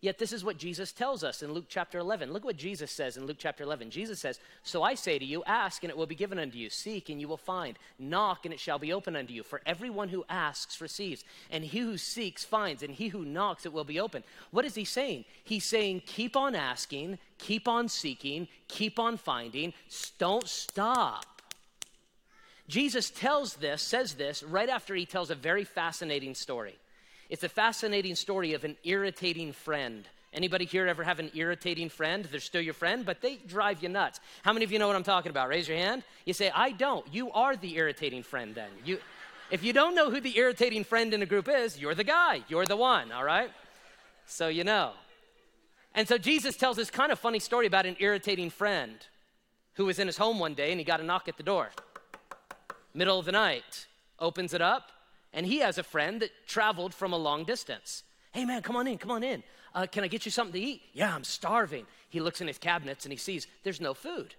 [0.04, 2.34] Yet this is what Jesus tells us in Luke chapter 11.
[2.34, 3.90] Look what Jesus says in Luke chapter 11.
[3.90, 6.70] Jesus says, So I say to you, ask and it will be given unto you,
[6.70, 9.44] seek and you will find, knock and it shall be opened unto you.
[9.44, 13.72] For everyone who asks receives, and he who seeks finds, and he who knocks it
[13.72, 14.26] will be open.
[14.52, 15.24] What is he saying?
[15.42, 19.72] He's saying, Keep on asking, keep on seeking, keep on finding,
[20.18, 21.42] don't stop.
[22.68, 26.76] Jesus tells this, says this, right after he tells a very fascinating story.
[27.34, 30.08] It's a fascinating story of an irritating friend.
[30.34, 32.26] Anybody here ever have an irritating friend?
[32.26, 34.20] They're still your friend, but they drive you nuts.
[34.44, 35.50] How many of you know what I'm talking about?
[35.50, 36.04] Raise your hand.
[36.26, 37.12] You say, I don't.
[37.12, 38.70] You are the irritating friend then.
[38.86, 39.00] You,
[39.50, 42.44] if you don't know who the irritating friend in a group is, you're the guy.
[42.50, 43.50] You're the one, all right?
[44.28, 44.92] So you know.
[45.96, 48.94] And so Jesus tells this kind of funny story about an irritating friend
[49.74, 51.72] who was in his home one day and he got a knock at the door
[52.94, 53.88] middle of the night,
[54.20, 54.92] opens it up,
[55.34, 58.04] and he has a friend that traveled from a long distance.
[58.32, 59.44] Hey, man, come on in, come on in.
[59.76, 60.82] Uh, can I get you something to eat?
[60.94, 61.86] Yeah, I'm starving.
[62.10, 64.36] He looks in his cabinets and he sees there's no food.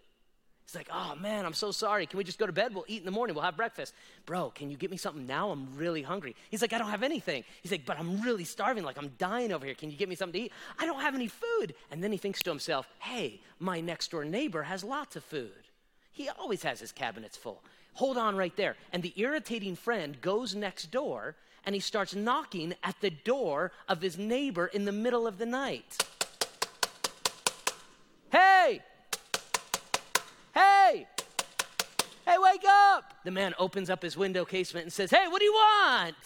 [0.66, 2.06] He's like, oh man, I'm so sorry.
[2.06, 2.74] Can we just go to bed?
[2.74, 3.34] We'll eat in the morning.
[3.34, 3.92] We'll have breakfast.
[4.24, 5.50] Bro, can you get me something now?
[5.50, 6.34] I'm really hungry.
[6.50, 7.44] He's like, I don't have anything.
[7.62, 8.82] He's like, but I'm really starving.
[8.82, 9.74] Like, I'm dying over here.
[9.74, 10.52] Can you get me something to eat?
[10.78, 11.74] I don't have any food.
[11.90, 15.50] And then he thinks to himself, hey, my next door neighbor has lots of food.
[16.12, 17.62] He always has his cabinets full.
[17.94, 18.76] Hold on right there.
[18.92, 24.02] And the irritating friend goes next door and he starts knocking at the door of
[24.02, 25.96] his neighbor in the middle of the night.
[28.30, 28.82] Hey!
[30.52, 31.06] Hey!
[32.26, 33.14] Hey, wake up!
[33.24, 36.16] The man opens up his window casement and says, Hey, what do you want?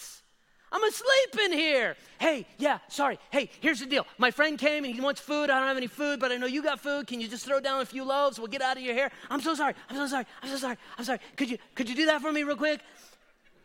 [0.70, 1.96] I'm asleep in here.
[2.18, 3.18] Hey, yeah, sorry.
[3.30, 4.06] Hey, here's the deal.
[4.18, 5.50] My friend came and he wants food.
[5.50, 7.06] I don't have any food, but I know you got food.
[7.06, 8.38] Can you just throw down a few loaves?
[8.38, 9.10] We'll get out of your hair.
[9.30, 9.74] I'm so sorry.
[9.88, 10.26] I'm so sorry.
[10.42, 10.76] I'm so sorry.
[10.98, 11.20] I'm sorry.
[11.36, 12.80] Could you could you do that for me real quick?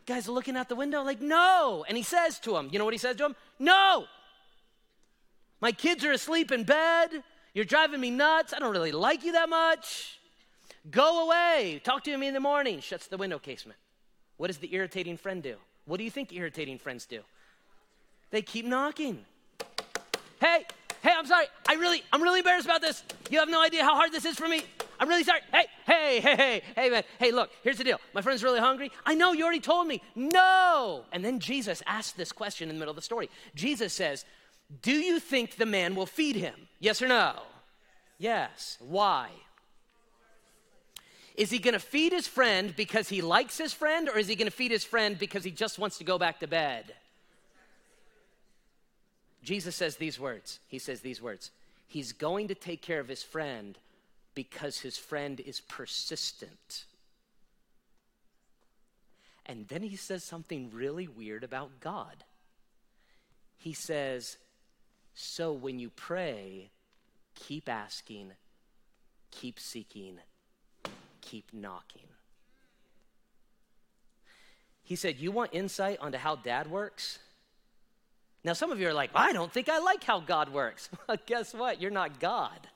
[0.06, 2.94] Guys looking out the window like, "No." And he says to him, you know what
[2.94, 3.36] he says to him?
[3.58, 4.06] "No.
[5.60, 7.22] My kids are asleep in bed.
[7.52, 8.52] You're driving me nuts.
[8.54, 10.20] I don't really like you that much.
[10.90, 11.80] Go away.
[11.84, 13.78] Talk to me in the morning." Shuts the window casement.
[14.36, 15.56] What does the irritating friend do?
[15.86, 17.20] What do you think irritating friends do?
[18.30, 19.24] They keep knocking.
[20.40, 20.64] Hey,
[21.02, 21.46] hey, I'm sorry.
[21.68, 23.02] I really, I'm really embarrassed about this.
[23.30, 24.62] You have no idea how hard this is for me.
[24.98, 25.40] I'm really sorry.
[25.52, 27.02] Hey, hey, hey, hey, hey, man.
[27.18, 28.00] Hey, look, here's the deal.
[28.14, 28.90] My friend's really hungry.
[29.04, 30.02] I know you already told me.
[30.14, 31.04] No.
[31.12, 33.30] And then Jesus asked this question in the middle of the story.
[33.54, 34.24] Jesus says,
[34.82, 36.54] Do you think the man will feed him?
[36.80, 37.34] Yes or no?
[38.18, 38.78] Yes.
[38.80, 39.28] Why?
[41.34, 44.36] Is he going to feed his friend because he likes his friend, or is he
[44.36, 46.94] going to feed his friend because he just wants to go back to bed?
[49.42, 50.60] Jesus says these words.
[50.68, 51.50] He says these words.
[51.86, 53.76] He's going to take care of his friend
[54.34, 56.84] because his friend is persistent.
[59.46, 62.24] And then he says something really weird about God.
[63.58, 64.38] He says,
[65.14, 66.70] So when you pray,
[67.34, 68.32] keep asking,
[69.30, 70.18] keep seeking,
[71.24, 72.02] keep knocking.
[74.82, 77.18] He said, You want insight onto how dad works?
[78.44, 80.90] Now, some of you are like, I don't think I like how God works.
[81.08, 81.80] Well, guess what?
[81.80, 82.68] You're not God.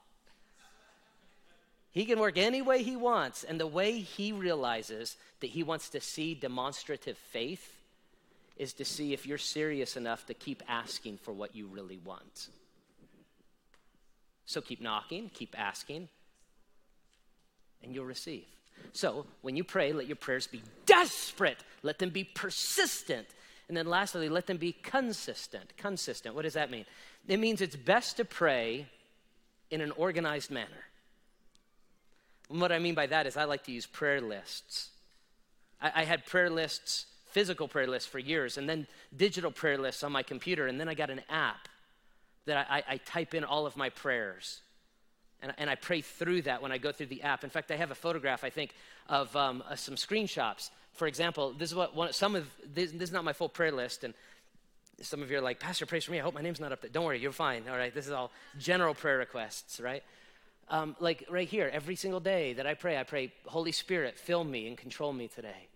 [1.91, 5.91] He can work any way he wants, and the way he realizes that he wants
[5.91, 7.75] to see demonstrative faith
[8.57, 12.49] is to see if you're serious enough to keep asking for what you really want.
[14.47, 16.09] So keep knocking, keep asking,
[17.83, 18.45] and you'll receive.
[18.93, 23.27] So when you pray, let your prayers be desperate, let them be persistent.
[23.69, 25.77] And then lastly, let them be consistent.
[25.77, 26.87] Consistent, what does that mean?
[27.27, 28.87] It means it's best to pray
[29.71, 30.85] in an organized manner.
[32.51, 34.89] And what I mean by that is I like to use prayer lists.
[35.81, 40.03] I, I had prayer lists, physical prayer lists for years, and then digital prayer lists
[40.03, 41.69] on my computer, and then I got an app
[42.47, 44.63] that I, I, type in all of my prayers.
[45.41, 47.45] And, and, I pray through that when I go through the app.
[47.45, 48.75] In fact, I have a photograph, I think,
[49.09, 50.71] of um, uh, some screenshots.
[50.95, 53.71] For example, this is what one, some of this, this, is not my full prayer
[53.71, 54.15] list, and
[55.01, 56.19] some of you are like, Pastor, praise for me.
[56.19, 56.91] I hope my name's not up there.
[56.91, 57.63] Don't worry, you're fine.
[57.71, 60.03] All right, this is all general prayer requests, right?
[60.71, 64.43] Um, like right here, every single day that I pray, I pray, Holy Spirit, fill
[64.43, 65.69] me and control me today.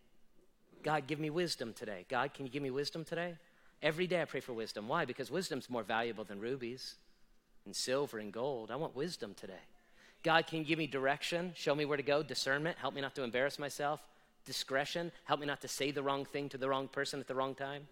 [0.83, 2.05] God, give me wisdom today.
[2.09, 3.37] God, can you give me wisdom today?
[3.81, 4.89] Every day I pray for wisdom.
[4.89, 5.05] Why?
[5.05, 6.97] Because wisdom's more valuable than rubies
[7.65, 8.71] and silver and gold.
[8.71, 9.55] I want wisdom today.
[10.23, 11.53] God, can you give me direction?
[11.57, 12.23] Show me where to go.
[12.23, 12.79] Discernment.
[12.79, 14.01] Help me not to embarrass myself.
[14.45, 15.11] Discretion.
[15.25, 17.55] Help me not to say the wrong thing to the wrong person at the wrong
[17.55, 17.87] time.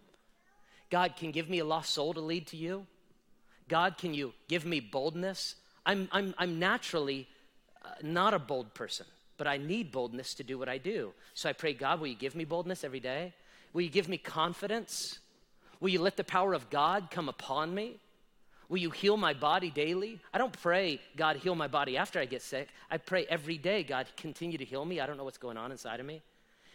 [0.91, 2.87] God, can give me a lost soul to lead to you?
[3.69, 5.55] God, can you give me boldness?
[5.87, 7.29] I'm, I'm, I'm naturally
[7.85, 9.07] uh, not a bold person,
[9.37, 11.13] but I need boldness to do what I do.
[11.35, 13.33] So I pray, God, will you give me boldness every day?
[13.73, 15.21] Will you give me confidence?
[15.79, 17.97] Will you let the power of God come upon me?
[18.71, 20.21] Will you heal my body daily?
[20.33, 22.69] I don't pray, God, heal my body after I get sick.
[22.89, 25.01] I pray every day, God, continue to heal me.
[25.01, 26.23] I don't know what's going on inside of me.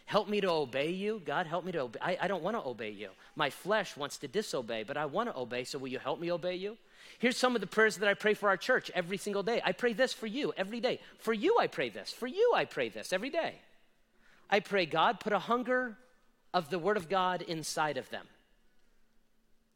[0.04, 1.22] Help me to obey you.
[1.26, 2.00] God, help me to obey.
[2.02, 3.10] I, I don't want to obey you.
[3.38, 6.32] My flesh wants to disobey, but I want to obey, so will you help me
[6.34, 6.78] obey you?
[7.18, 9.62] Here's some of the prayers that I pray for our church every single day.
[9.64, 11.00] I pray this for you every day.
[11.20, 12.12] For you, I pray this.
[12.12, 13.56] For you, I pray this every day.
[14.50, 15.98] I pray, God, put a hunger
[16.54, 18.28] of the Word of God inside of them.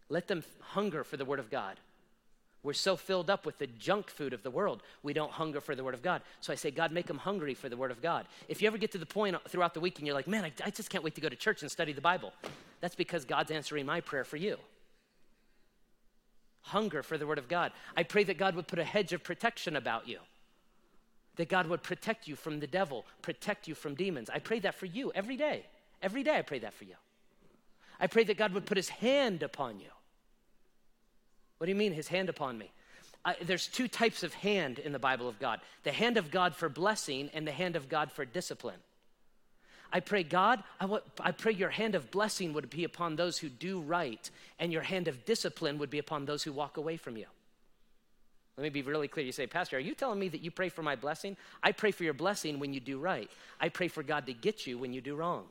[0.10, 1.78] Let them hunger for the Word of God.
[2.62, 5.76] We're so filled up with the junk food of the world, we don't hunger for
[5.76, 6.22] the Word of God.
[6.42, 8.26] So I say, God, make them hungry for the Word of God.
[8.50, 10.52] If you ever get to the point throughout the week and you're like, man, I,
[10.66, 12.34] I just can't wait to go to church and study the Bible,
[12.82, 14.58] that's because God's answering my prayer for you.
[16.62, 17.72] Hunger for the Word of God.
[17.96, 20.20] I pray that God would put a hedge of protection about you,
[21.38, 24.30] that God would protect you from the devil, protect you from demons.
[24.30, 25.66] I pray that for you every day.
[26.02, 26.96] Every day I pray that for you.
[28.02, 29.90] I pray that God would put his hand upon you
[31.60, 32.72] what do you mean, his hand upon me?
[33.26, 36.56] Uh, there's two types of hand in the Bible of God the hand of God
[36.56, 38.80] for blessing and the hand of God for discipline.
[39.92, 43.40] I pray, God, I, want, I pray your hand of blessing would be upon those
[43.40, 44.30] who do right,
[44.60, 47.26] and your hand of discipline would be upon those who walk away from you.
[48.56, 49.26] Let me be really clear.
[49.26, 51.38] You say, Pastor, are you telling me that you pray for my blessing?
[51.64, 53.30] I pray for your blessing when you do right.
[53.60, 55.46] I pray for God to get you when you do wrong.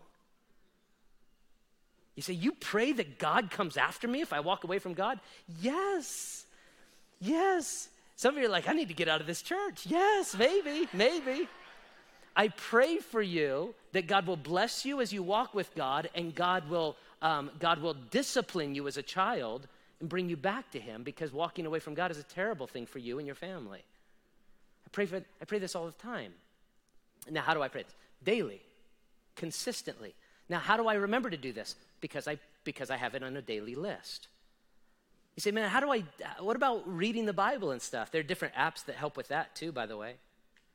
[2.18, 5.20] You say, You pray that God comes after me if I walk away from God?
[5.60, 6.46] Yes.
[7.20, 7.88] Yes.
[8.16, 9.86] Some of you are like, I need to get out of this church.
[9.86, 11.48] Yes, maybe, maybe.
[12.34, 16.34] I pray for you that God will bless you as you walk with God and
[16.34, 19.68] God will, um, God will discipline you as a child
[20.00, 22.84] and bring you back to Him because walking away from God is a terrible thing
[22.84, 23.84] for you and your family.
[24.84, 26.32] I pray, for, I pray this all the time.
[27.30, 27.94] Now, how do I pray this?
[28.24, 28.60] Daily,
[29.36, 30.16] consistently.
[30.48, 31.76] Now, how do I remember to do this?
[32.00, 34.28] Because I, because I have it on a daily list.
[35.36, 36.04] You say, man, how do I,
[36.40, 38.10] what about reading the Bible and stuff?
[38.10, 40.14] There are different apps that help with that too, by the way.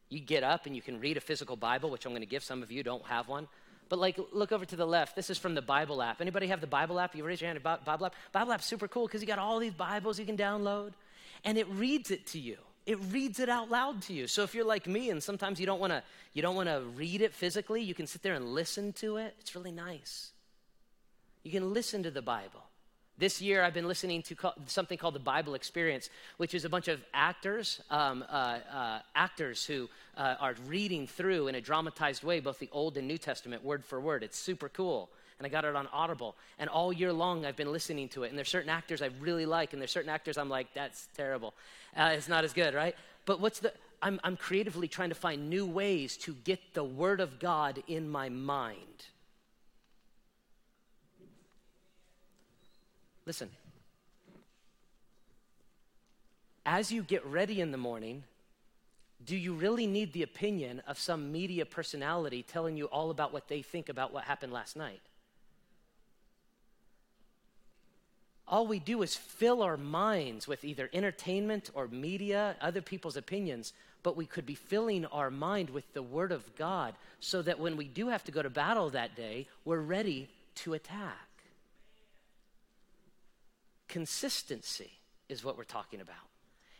[0.09, 2.43] You get up and you can read a physical Bible, which I'm going to give
[2.43, 3.47] some of you don't have one.
[3.89, 5.15] But like, look over to the left.
[5.15, 6.21] This is from the Bible app.
[6.21, 7.15] Anybody have the Bible app?
[7.15, 7.61] You raise your hand.
[7.61, 8.15] Bible app.
[8.31, 10.93] Bible app's super cool because you got all these Bibles you can download,
[11.43, 14.27] and it reads it to you it reads it out loud to you.
[14.27, 16.03] So if you're like me and sometimes you don't want to
[16.33, 19.35] you don't want to read it physically, you can sit there and listen to it.
[19.39, 20.31] It's really nice.
[21.43, 22.61] You can listen to the Bible.
[23.17, 24.35] This year, I've been listening to
[24.65, 29.65] something called the Bible Experience, which is a bunch of actors, um, uh, uh, actors
[29.65, 29.87] who
[30.17, 33.85] uh, are reading through in a dramatized way both the Old and New Testament, word
[33.85, 34.23] for word.
[34.23, 36.35] It's super cool and I got it on Audible.
[36.59, 38.29] And all year long, I've been listening to it.
[38.29, 41.53] And there's certain actors I really like, and there's certain actors I'm like, that's terrible.
[41.97, 42.95] Uh, it's not as good, right?
[43.25, 47.19] But what's the, I'm, I'm creatively trying to find new ways to get the Word
[47.19, 49.07] of God in my mind.
[53.25, 53.49] Listen,
[56.65, 58.23] as you get ready in the morning,
[59.25, 63.47] do you really need the opinion of some media personality telling you all about what
[63.47, 65.01] they think about what happened last night?
[68.53, 73.73] all we do is fill our minds with either entertainment or media, other people's opinions,
[74.03, 77.77] but we could be filling our mind with the Word of God so that when
[77.77, 81.27] we do have to go to battle that day, we're ready to attack.
[83.93, 84.89] Consistency
[85.29, 86.15] is what we're talking about.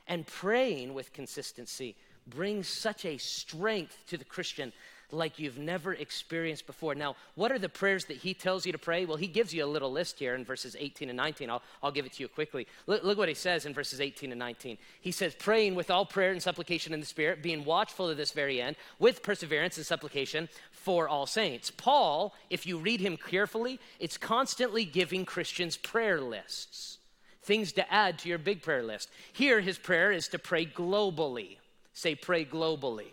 [0.08, 1.96] And praying with consistency
[2.26, 4.74] brings such a strength to the Christian
[5.12, 6.96] like you've never experienced before.
[6.96, 9.06] Now, what are the prayers that he tells you to pray?
[9.06, 11.52] Well, he gives you a little list here in verses 18 and 19.
[11.52, 12.66] I'll, I'll give it to you quickly.
[12.88, 14.80] Look, look what he says in verses 18 and 19.
[15.02, 18.32] He says, praying with all prayer and supplication in the Spirit, being watchful to this
[18.32, 21.70] very end, with perseverance and supplication for all saints.
[21.70, 26.98] Paul, if you read him carefully, it's constantly giving Christians prayer lists,
[27.44, 29.10] things to add to your big prayer list.
[29.34, 31.58] Here, his prayer is to pray globally.
[31.94, 33.12] Say, pray globally.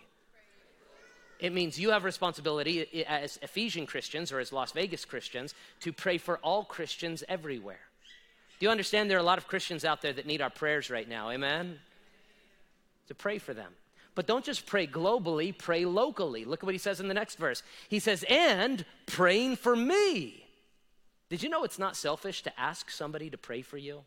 [1.38, 6.18] It means you have responsibility as Ephesian Christians or as Las Vegas Christians to pray
[6.18, 7.80] for all Christians everywhere.
[8.58, 10.90] Do you understand there are a lot of Christians out there that need our prayers
[10.90, 11.30] right now?
[11.30, 11.78] Amen?
[13.08, 13.72] To pray for them.
[14.14, 16.44] But don't just pray globally, pray locally.
[16.44, 17.62] Look at what he says in the next verse.
[17.88, 20.44] He says, and praying for me.
[21.30, 24.02] Did you know it's not selfish to ask somebody to pray for you?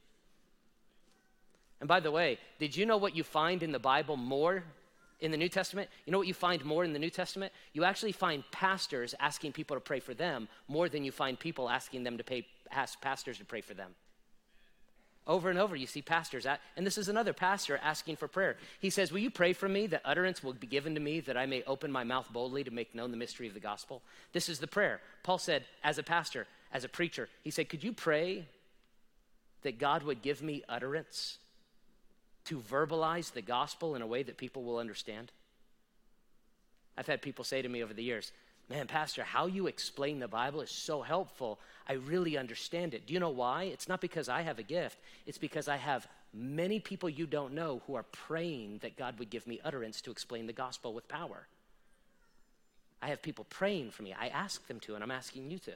[1.83, 4.63] And by the way, did you know what you find in the Bible more
[5.19, 7.51] in the New Testament, you know what you find more in the New Testament?
[7.73, 11.69] You actually find pastors asking people to pray for them more than you find people
[11.69, 13.95] asking them to pay, ask pastors to pray for them.
[15.27, 18.55] Over and over, you see pastors, at, and this is another pastor asking for prayer.
[18.79, 21.35] He says, Will you pray for me that utterance will be given to me that
[21.35, 24.01] I may open my mouth boldly to make known the mystery of the gospel?
[24.31, 25.01] This is the prayer.
[25.21, 28.45] Paul said, as a pastor, as a preacher, he said, Could you pray
[29.63, 31.39] that God would give me utterance
[32.45, 35.31] to verbalize the gospel in a way that people will understand?
[36.97, 38.31] I've had people say to me over the years,
[38.69, 41.59] Man, Pastor, how you explain the Bible is so helpful.
[41.87, 43.05] I really understand it.
[43.05, 43.63] Do you know why?
[43.63, 47.53] It's not because I have a gift, it's because I have many people you don't
[47.53, 51.07] know who are praying that God would give me utterance to explain the gospel with
[51.07, 51.45] power.
[53.01, 54.15] I have people praying for me.
[54.17, 55.73] I ask them to, and I'm asking you to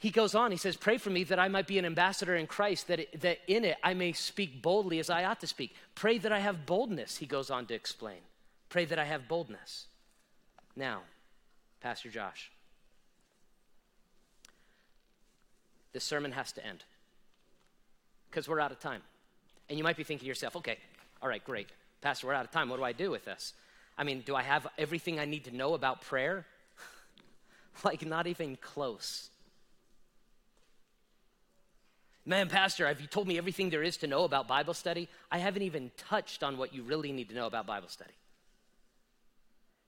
[0.00, 2.46] he goes on, he says, Pray for me that I might be an ambassador in
[2.46, 5.74] Christ, that, it, that in it I may speak boldly as I ought to speak.
[5.94, 8.20] Pray that I have boldness, he goes on to explain.
[8.70, 9.88] Pray that I have boldness.
[10.74, 11.02] Now,
[11.82, 12.50] Pastor Josh,
[15.92, 16.82] this sermon has to end
[18.30, 19.02] because we're out of time.
[19.68, 20.78] And you might be thinking to yourself, okay,
[21.20, 21.68] all right, great.
[22.00, 22.70] Pastor, we're out of time.
[22.70, 23.52] What do I do with this?
[23.98, 26.46] I mean, do I have everything I need to know about prayer?
[27.84, 29.28] like, not even close.
[32.26, 35.08] Man, Pastor, have you told me everything there is to know about Bible study?
[35.30, 38.12] I haven't even touched on what you really need to know about Bible study.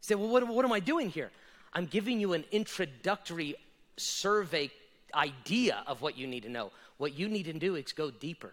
[0.00, 1.30] You say, well, what, what am I doing here?
[1.74, 3.54] I'm giving you an introductory
[3.96, 4.70] survey
[5.14, 6.72] idea of what you need to know.
[6.96, 8.52] What you need to do is go deeper.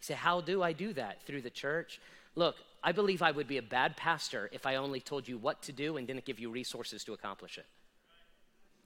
[0.00, 1.22] You say, how do I do that?
[1.26, 2.00] Through the church?
[2.34, 5.62] Look, I believe I would be a bad pastor if I only told you what
[5.62, 7.66] to do and didn't give you resources to accomplish it.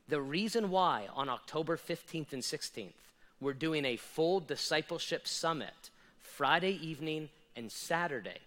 [0.09, 2.93] The reason why on October 15th and 16th,
[3.45, 5.91] we're doing a full discipleship summit
[6.21, 8.39] Friday evening and Saturday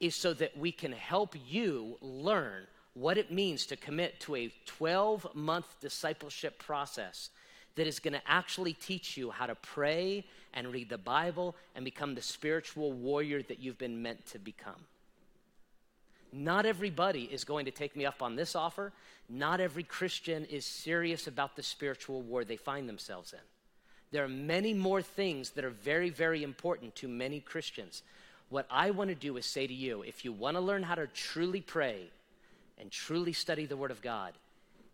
[0.00, 4.52] is so that we can help you learn what it means to commit to a
[4.66, 7.30] 12 month discipleship process
[7.76, 10.24] that is going to actually teach you how to pray
[10.54, 14.86] and read the Bible and become the spiritual warrior that you've been meant to become.
[16.32, 18.92] Not everybody is going to take me up on this offer.
[19.28, 23.40] Not every Christian is serious about the spiritual war they find themselves in.
[24.12, 28.02] There are many more things that are very, very important to many Christians.
[28.48, 30.96] What I want to do is say to you if you want to learn how
[30.96, 32.10] to truly pray
[32.78, 34.32] and truly study the Word of God,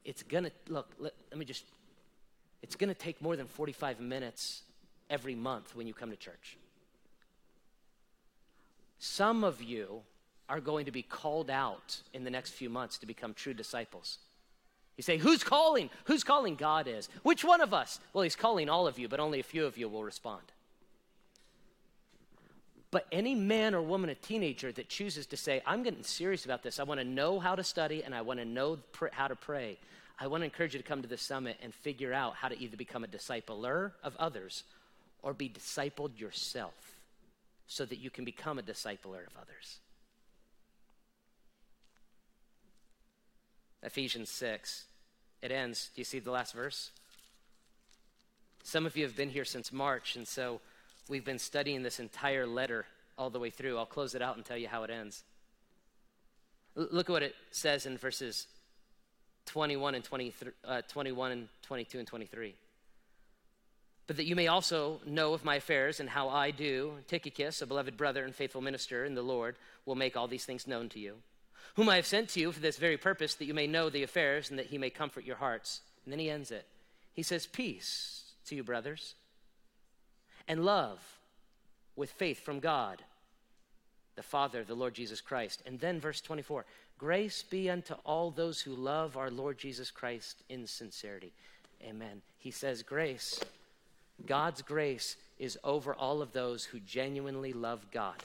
[0.04, 1.64] it's going to, look, let, let me just,
[2.62, 4.62] it's going to take more than 45 minutes
[5.08, 6.58] every month when you come to church.
[8.98, 10.02] Some of you
[10.48, 14.18] are going to be called out in the next few months to become true disciples.
[14.96, 15.90] You say, Who's calling?
[16.04, 16.56] Who's calling?
[16.56, 17.08] God is.
[17.22, 18.00] Which one of us?
[18.12, 20.42] Well, He's calling all of you, but only a few of you will respond.
[22.90, 26.62] But any man or woman, a teenager that chooses to say, I'm getting serious about
[26.62, 29.28] this, I want to know how to study and I want to know pr- how
[29.28, 29.78] to pray,
[30.18, 32.58] I want to encourage you to come to the summit and figure out how to
[32.58, 34.62] either become a discipler of others
[35.22, 36.96] or be discipled yourself
[37.66, 39.80] so that you can become a discipler of others.
[43.86, 44.84] Ephesians 6.
[45.40, 45.90] It ends.
[45.94, 46.90] Do you see the last verse?
[48.64, 50.60] Some of you have been here since March, and so
[51.08, 52.84] we've been studying this entire letter
[53.16, 53.78] all the way through.
[53.78, 55.22] I'll close it out and tell you how it ends.
[56.76, 58.48] L- look at what it says in verses
[59.46, 62.54] 21 and 23, uh, 21 and 22 and 23.
[64.08, 67.66] But that you may also know of my affairs and how I do, Tychicus, a
[67.66, 70.98] beloved brother and faithful minister in the Lord, will make all these things known to
[70.98, 71.16] you
[71.74, 74.02] whom I have sent to you for this very purpose, that you may know the
[74.02, 75.80] affairs and that he may comfort your hearts.
[76.04, 76.66] And then he ends it.
[77.12, 79.14] He says, Peace to you, brothers,
[80.46, 81.00] and love
[81.96, 83.02] with faith from God,
[84.14, 85.62] the Father, the Lord Jesus Christ.
[85.66, 86.64] And then verse 24
[86.98, 91.32] Grace be unto all those who love our Lord Jesus Christ in sincerity.
[91.82, 92.22] Amen.
[92.38, 93.40] He says, Grace,
[94.24, 98.22] God's grace is over all of those who genuinely love God.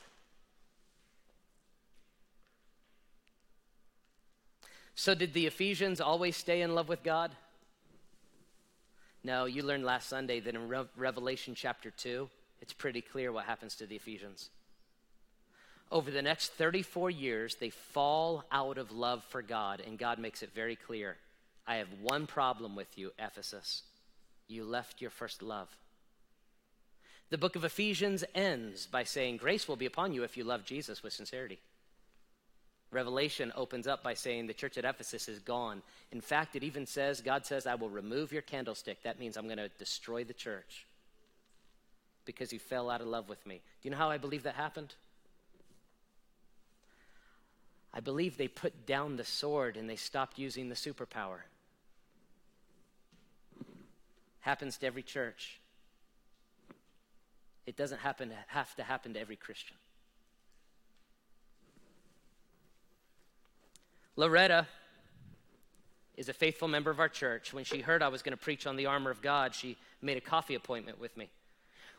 [4.96, 7.32] So, did the Ephesians always stay in love with God?
[9.24, 12.30] No, you learned last Sunday that in Re- Revelation chapter 2,
[12.62, 14.50] it's pretty clear what happens to the Ephesians.
[15.92, 20.42] Over the next 34 years, they fall out of love for God, and God makes
[20.42, 21.18] it very clear
[21.68, 23.84] I have one problem with you, Ephesus.
[24.48, 25.70] You left your first love.
[27.30, 30.66] The book of Ephesians ends by saying, Grace will be upon you if you love
[30.66, 31.60] Jesus with sincerity.
[32.92, 35.82] Revelation opens up by saying the church at Ephesus is gone.
[36.12, 39.02] In fact, it even says, God says, I will remove your candlestick.
[39.04, 40.86] That means I'm going to destroy the church
[42.26, 43.56] because you fell out of love with me.
[43.56, 44.94] Do you know how I believe that happened?
[47.94, 51.40] I believe they put down the sword and they stopped using the superpower.
[54.42, 55.60] Happens to every church.
[57.66, 59.78] It doesn't happen, have to happen to every Christian.
[64.16, 64.68] Loretta
[66.18, 67.54] is a faithful member of our church.
[67.54, 70.18] When she heard I was going to preach on the armor of God, she made
[70.18, 71.30] a coffee appointment with me.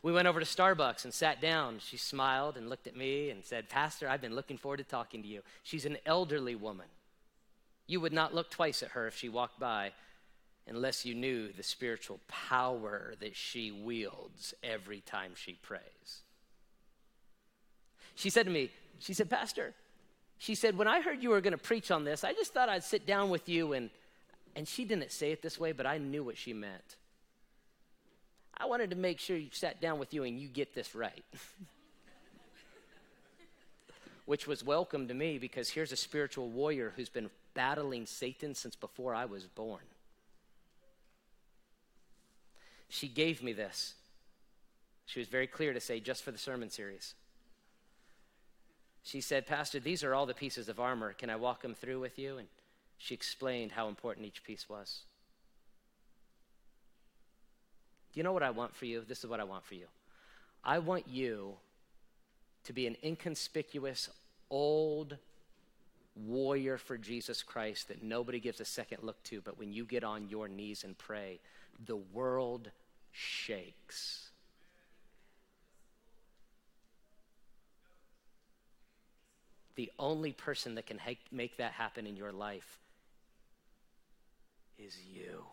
[0.03, 1.79] We went over to Starbucks and sat down.
[1.79, 5.21] She smiled and looked at me and said, Pastor, I've been looking forward to talking
[5.21, 5.41] to you.
[5.63, 6.87] She's an elderly woman.
[7.87, 9.93] You would not look twice at her if she walked by
[10.67, 16.21] unless you knew the spiritual power that she wields every time she prays.
[18.15, 19.73] She said to me, She said, Pastor,
[20.43, 22.67] she said, When I heard you were going to preach on this, I just thought
[22.67, 23.89] I'd sit down with you and
[24.57, 26.97] and she didn't say it this way, but I knew what she meant.
[28.55, 31.23] I wanted to make sure you sat down with you and you get this right.
[34.25, 38.75] Which was welcome to me because here's a spiritual warrior who's been battling Satan since
[38.75, 39.81] before I was born.
[42.89, 43.93] She gave me this.
[45.05, 47.15] She was very clear to say, just for the sermon series
[49.03, 51.13] she said, Pastor, these are all the pieces of armor.
[51.13, 52.37] Can I walk them through with you?
[52.37, 52.47] And
[52.97, 55.01] she explained how important each piece was.
[58.13, 59.03] Do you know what I want for you?
[59.05, 59.87] This is what I want for you.
[60.63, 61.55] I want you
[62.63, 64.09] to be an inconspicuous,
[64.49, 65.17] old
[66.15, 70.03] warrior for Jesus Christ that nobody gives a second look to, but when you get
[70.03, 71.39] on your knees and pray,
[71.85, 72.69] the world
[73.11, 74.29] shakes.
[79.75, 82.79] The only person that can ha- make that happen in your life
[84.77, 85.43] is you.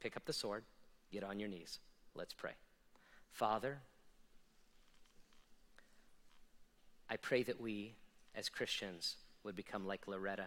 [0.00, 0.64] Pick up the sword,
[1.12, 1.78] get on your knees.
[2.14, 2.52] Let's pray.
[3.30, 3.78] Father,
[7.08, 7.94] I pray that we,
[8.34, 10.46] as Christians, would become like Loretta.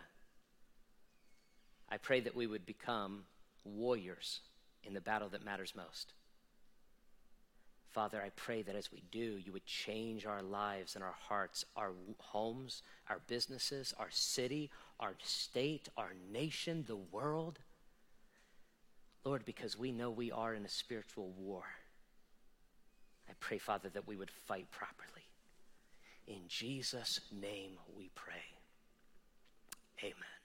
[1.90, 3.24] I pray that we would become
[3.64, 4.42] warriors
[4.84, 6.14] in the battle that matters most.
[7.92, 11.66] Father, I pray that as we do, you would change our lives and our hearts,
[11.76, 14.70] our homes, our businesses, our city,
[15.00, 17.60] our state, our nation, the world.
[19.26, 21.64] Lord, because we know we are in a spiritual war.
[23.28, 25.24] I pray, Father, that we would fight properly.
[26.28, 28.36] In Jesus' name we pray.
[30.04, 30.39] Amen.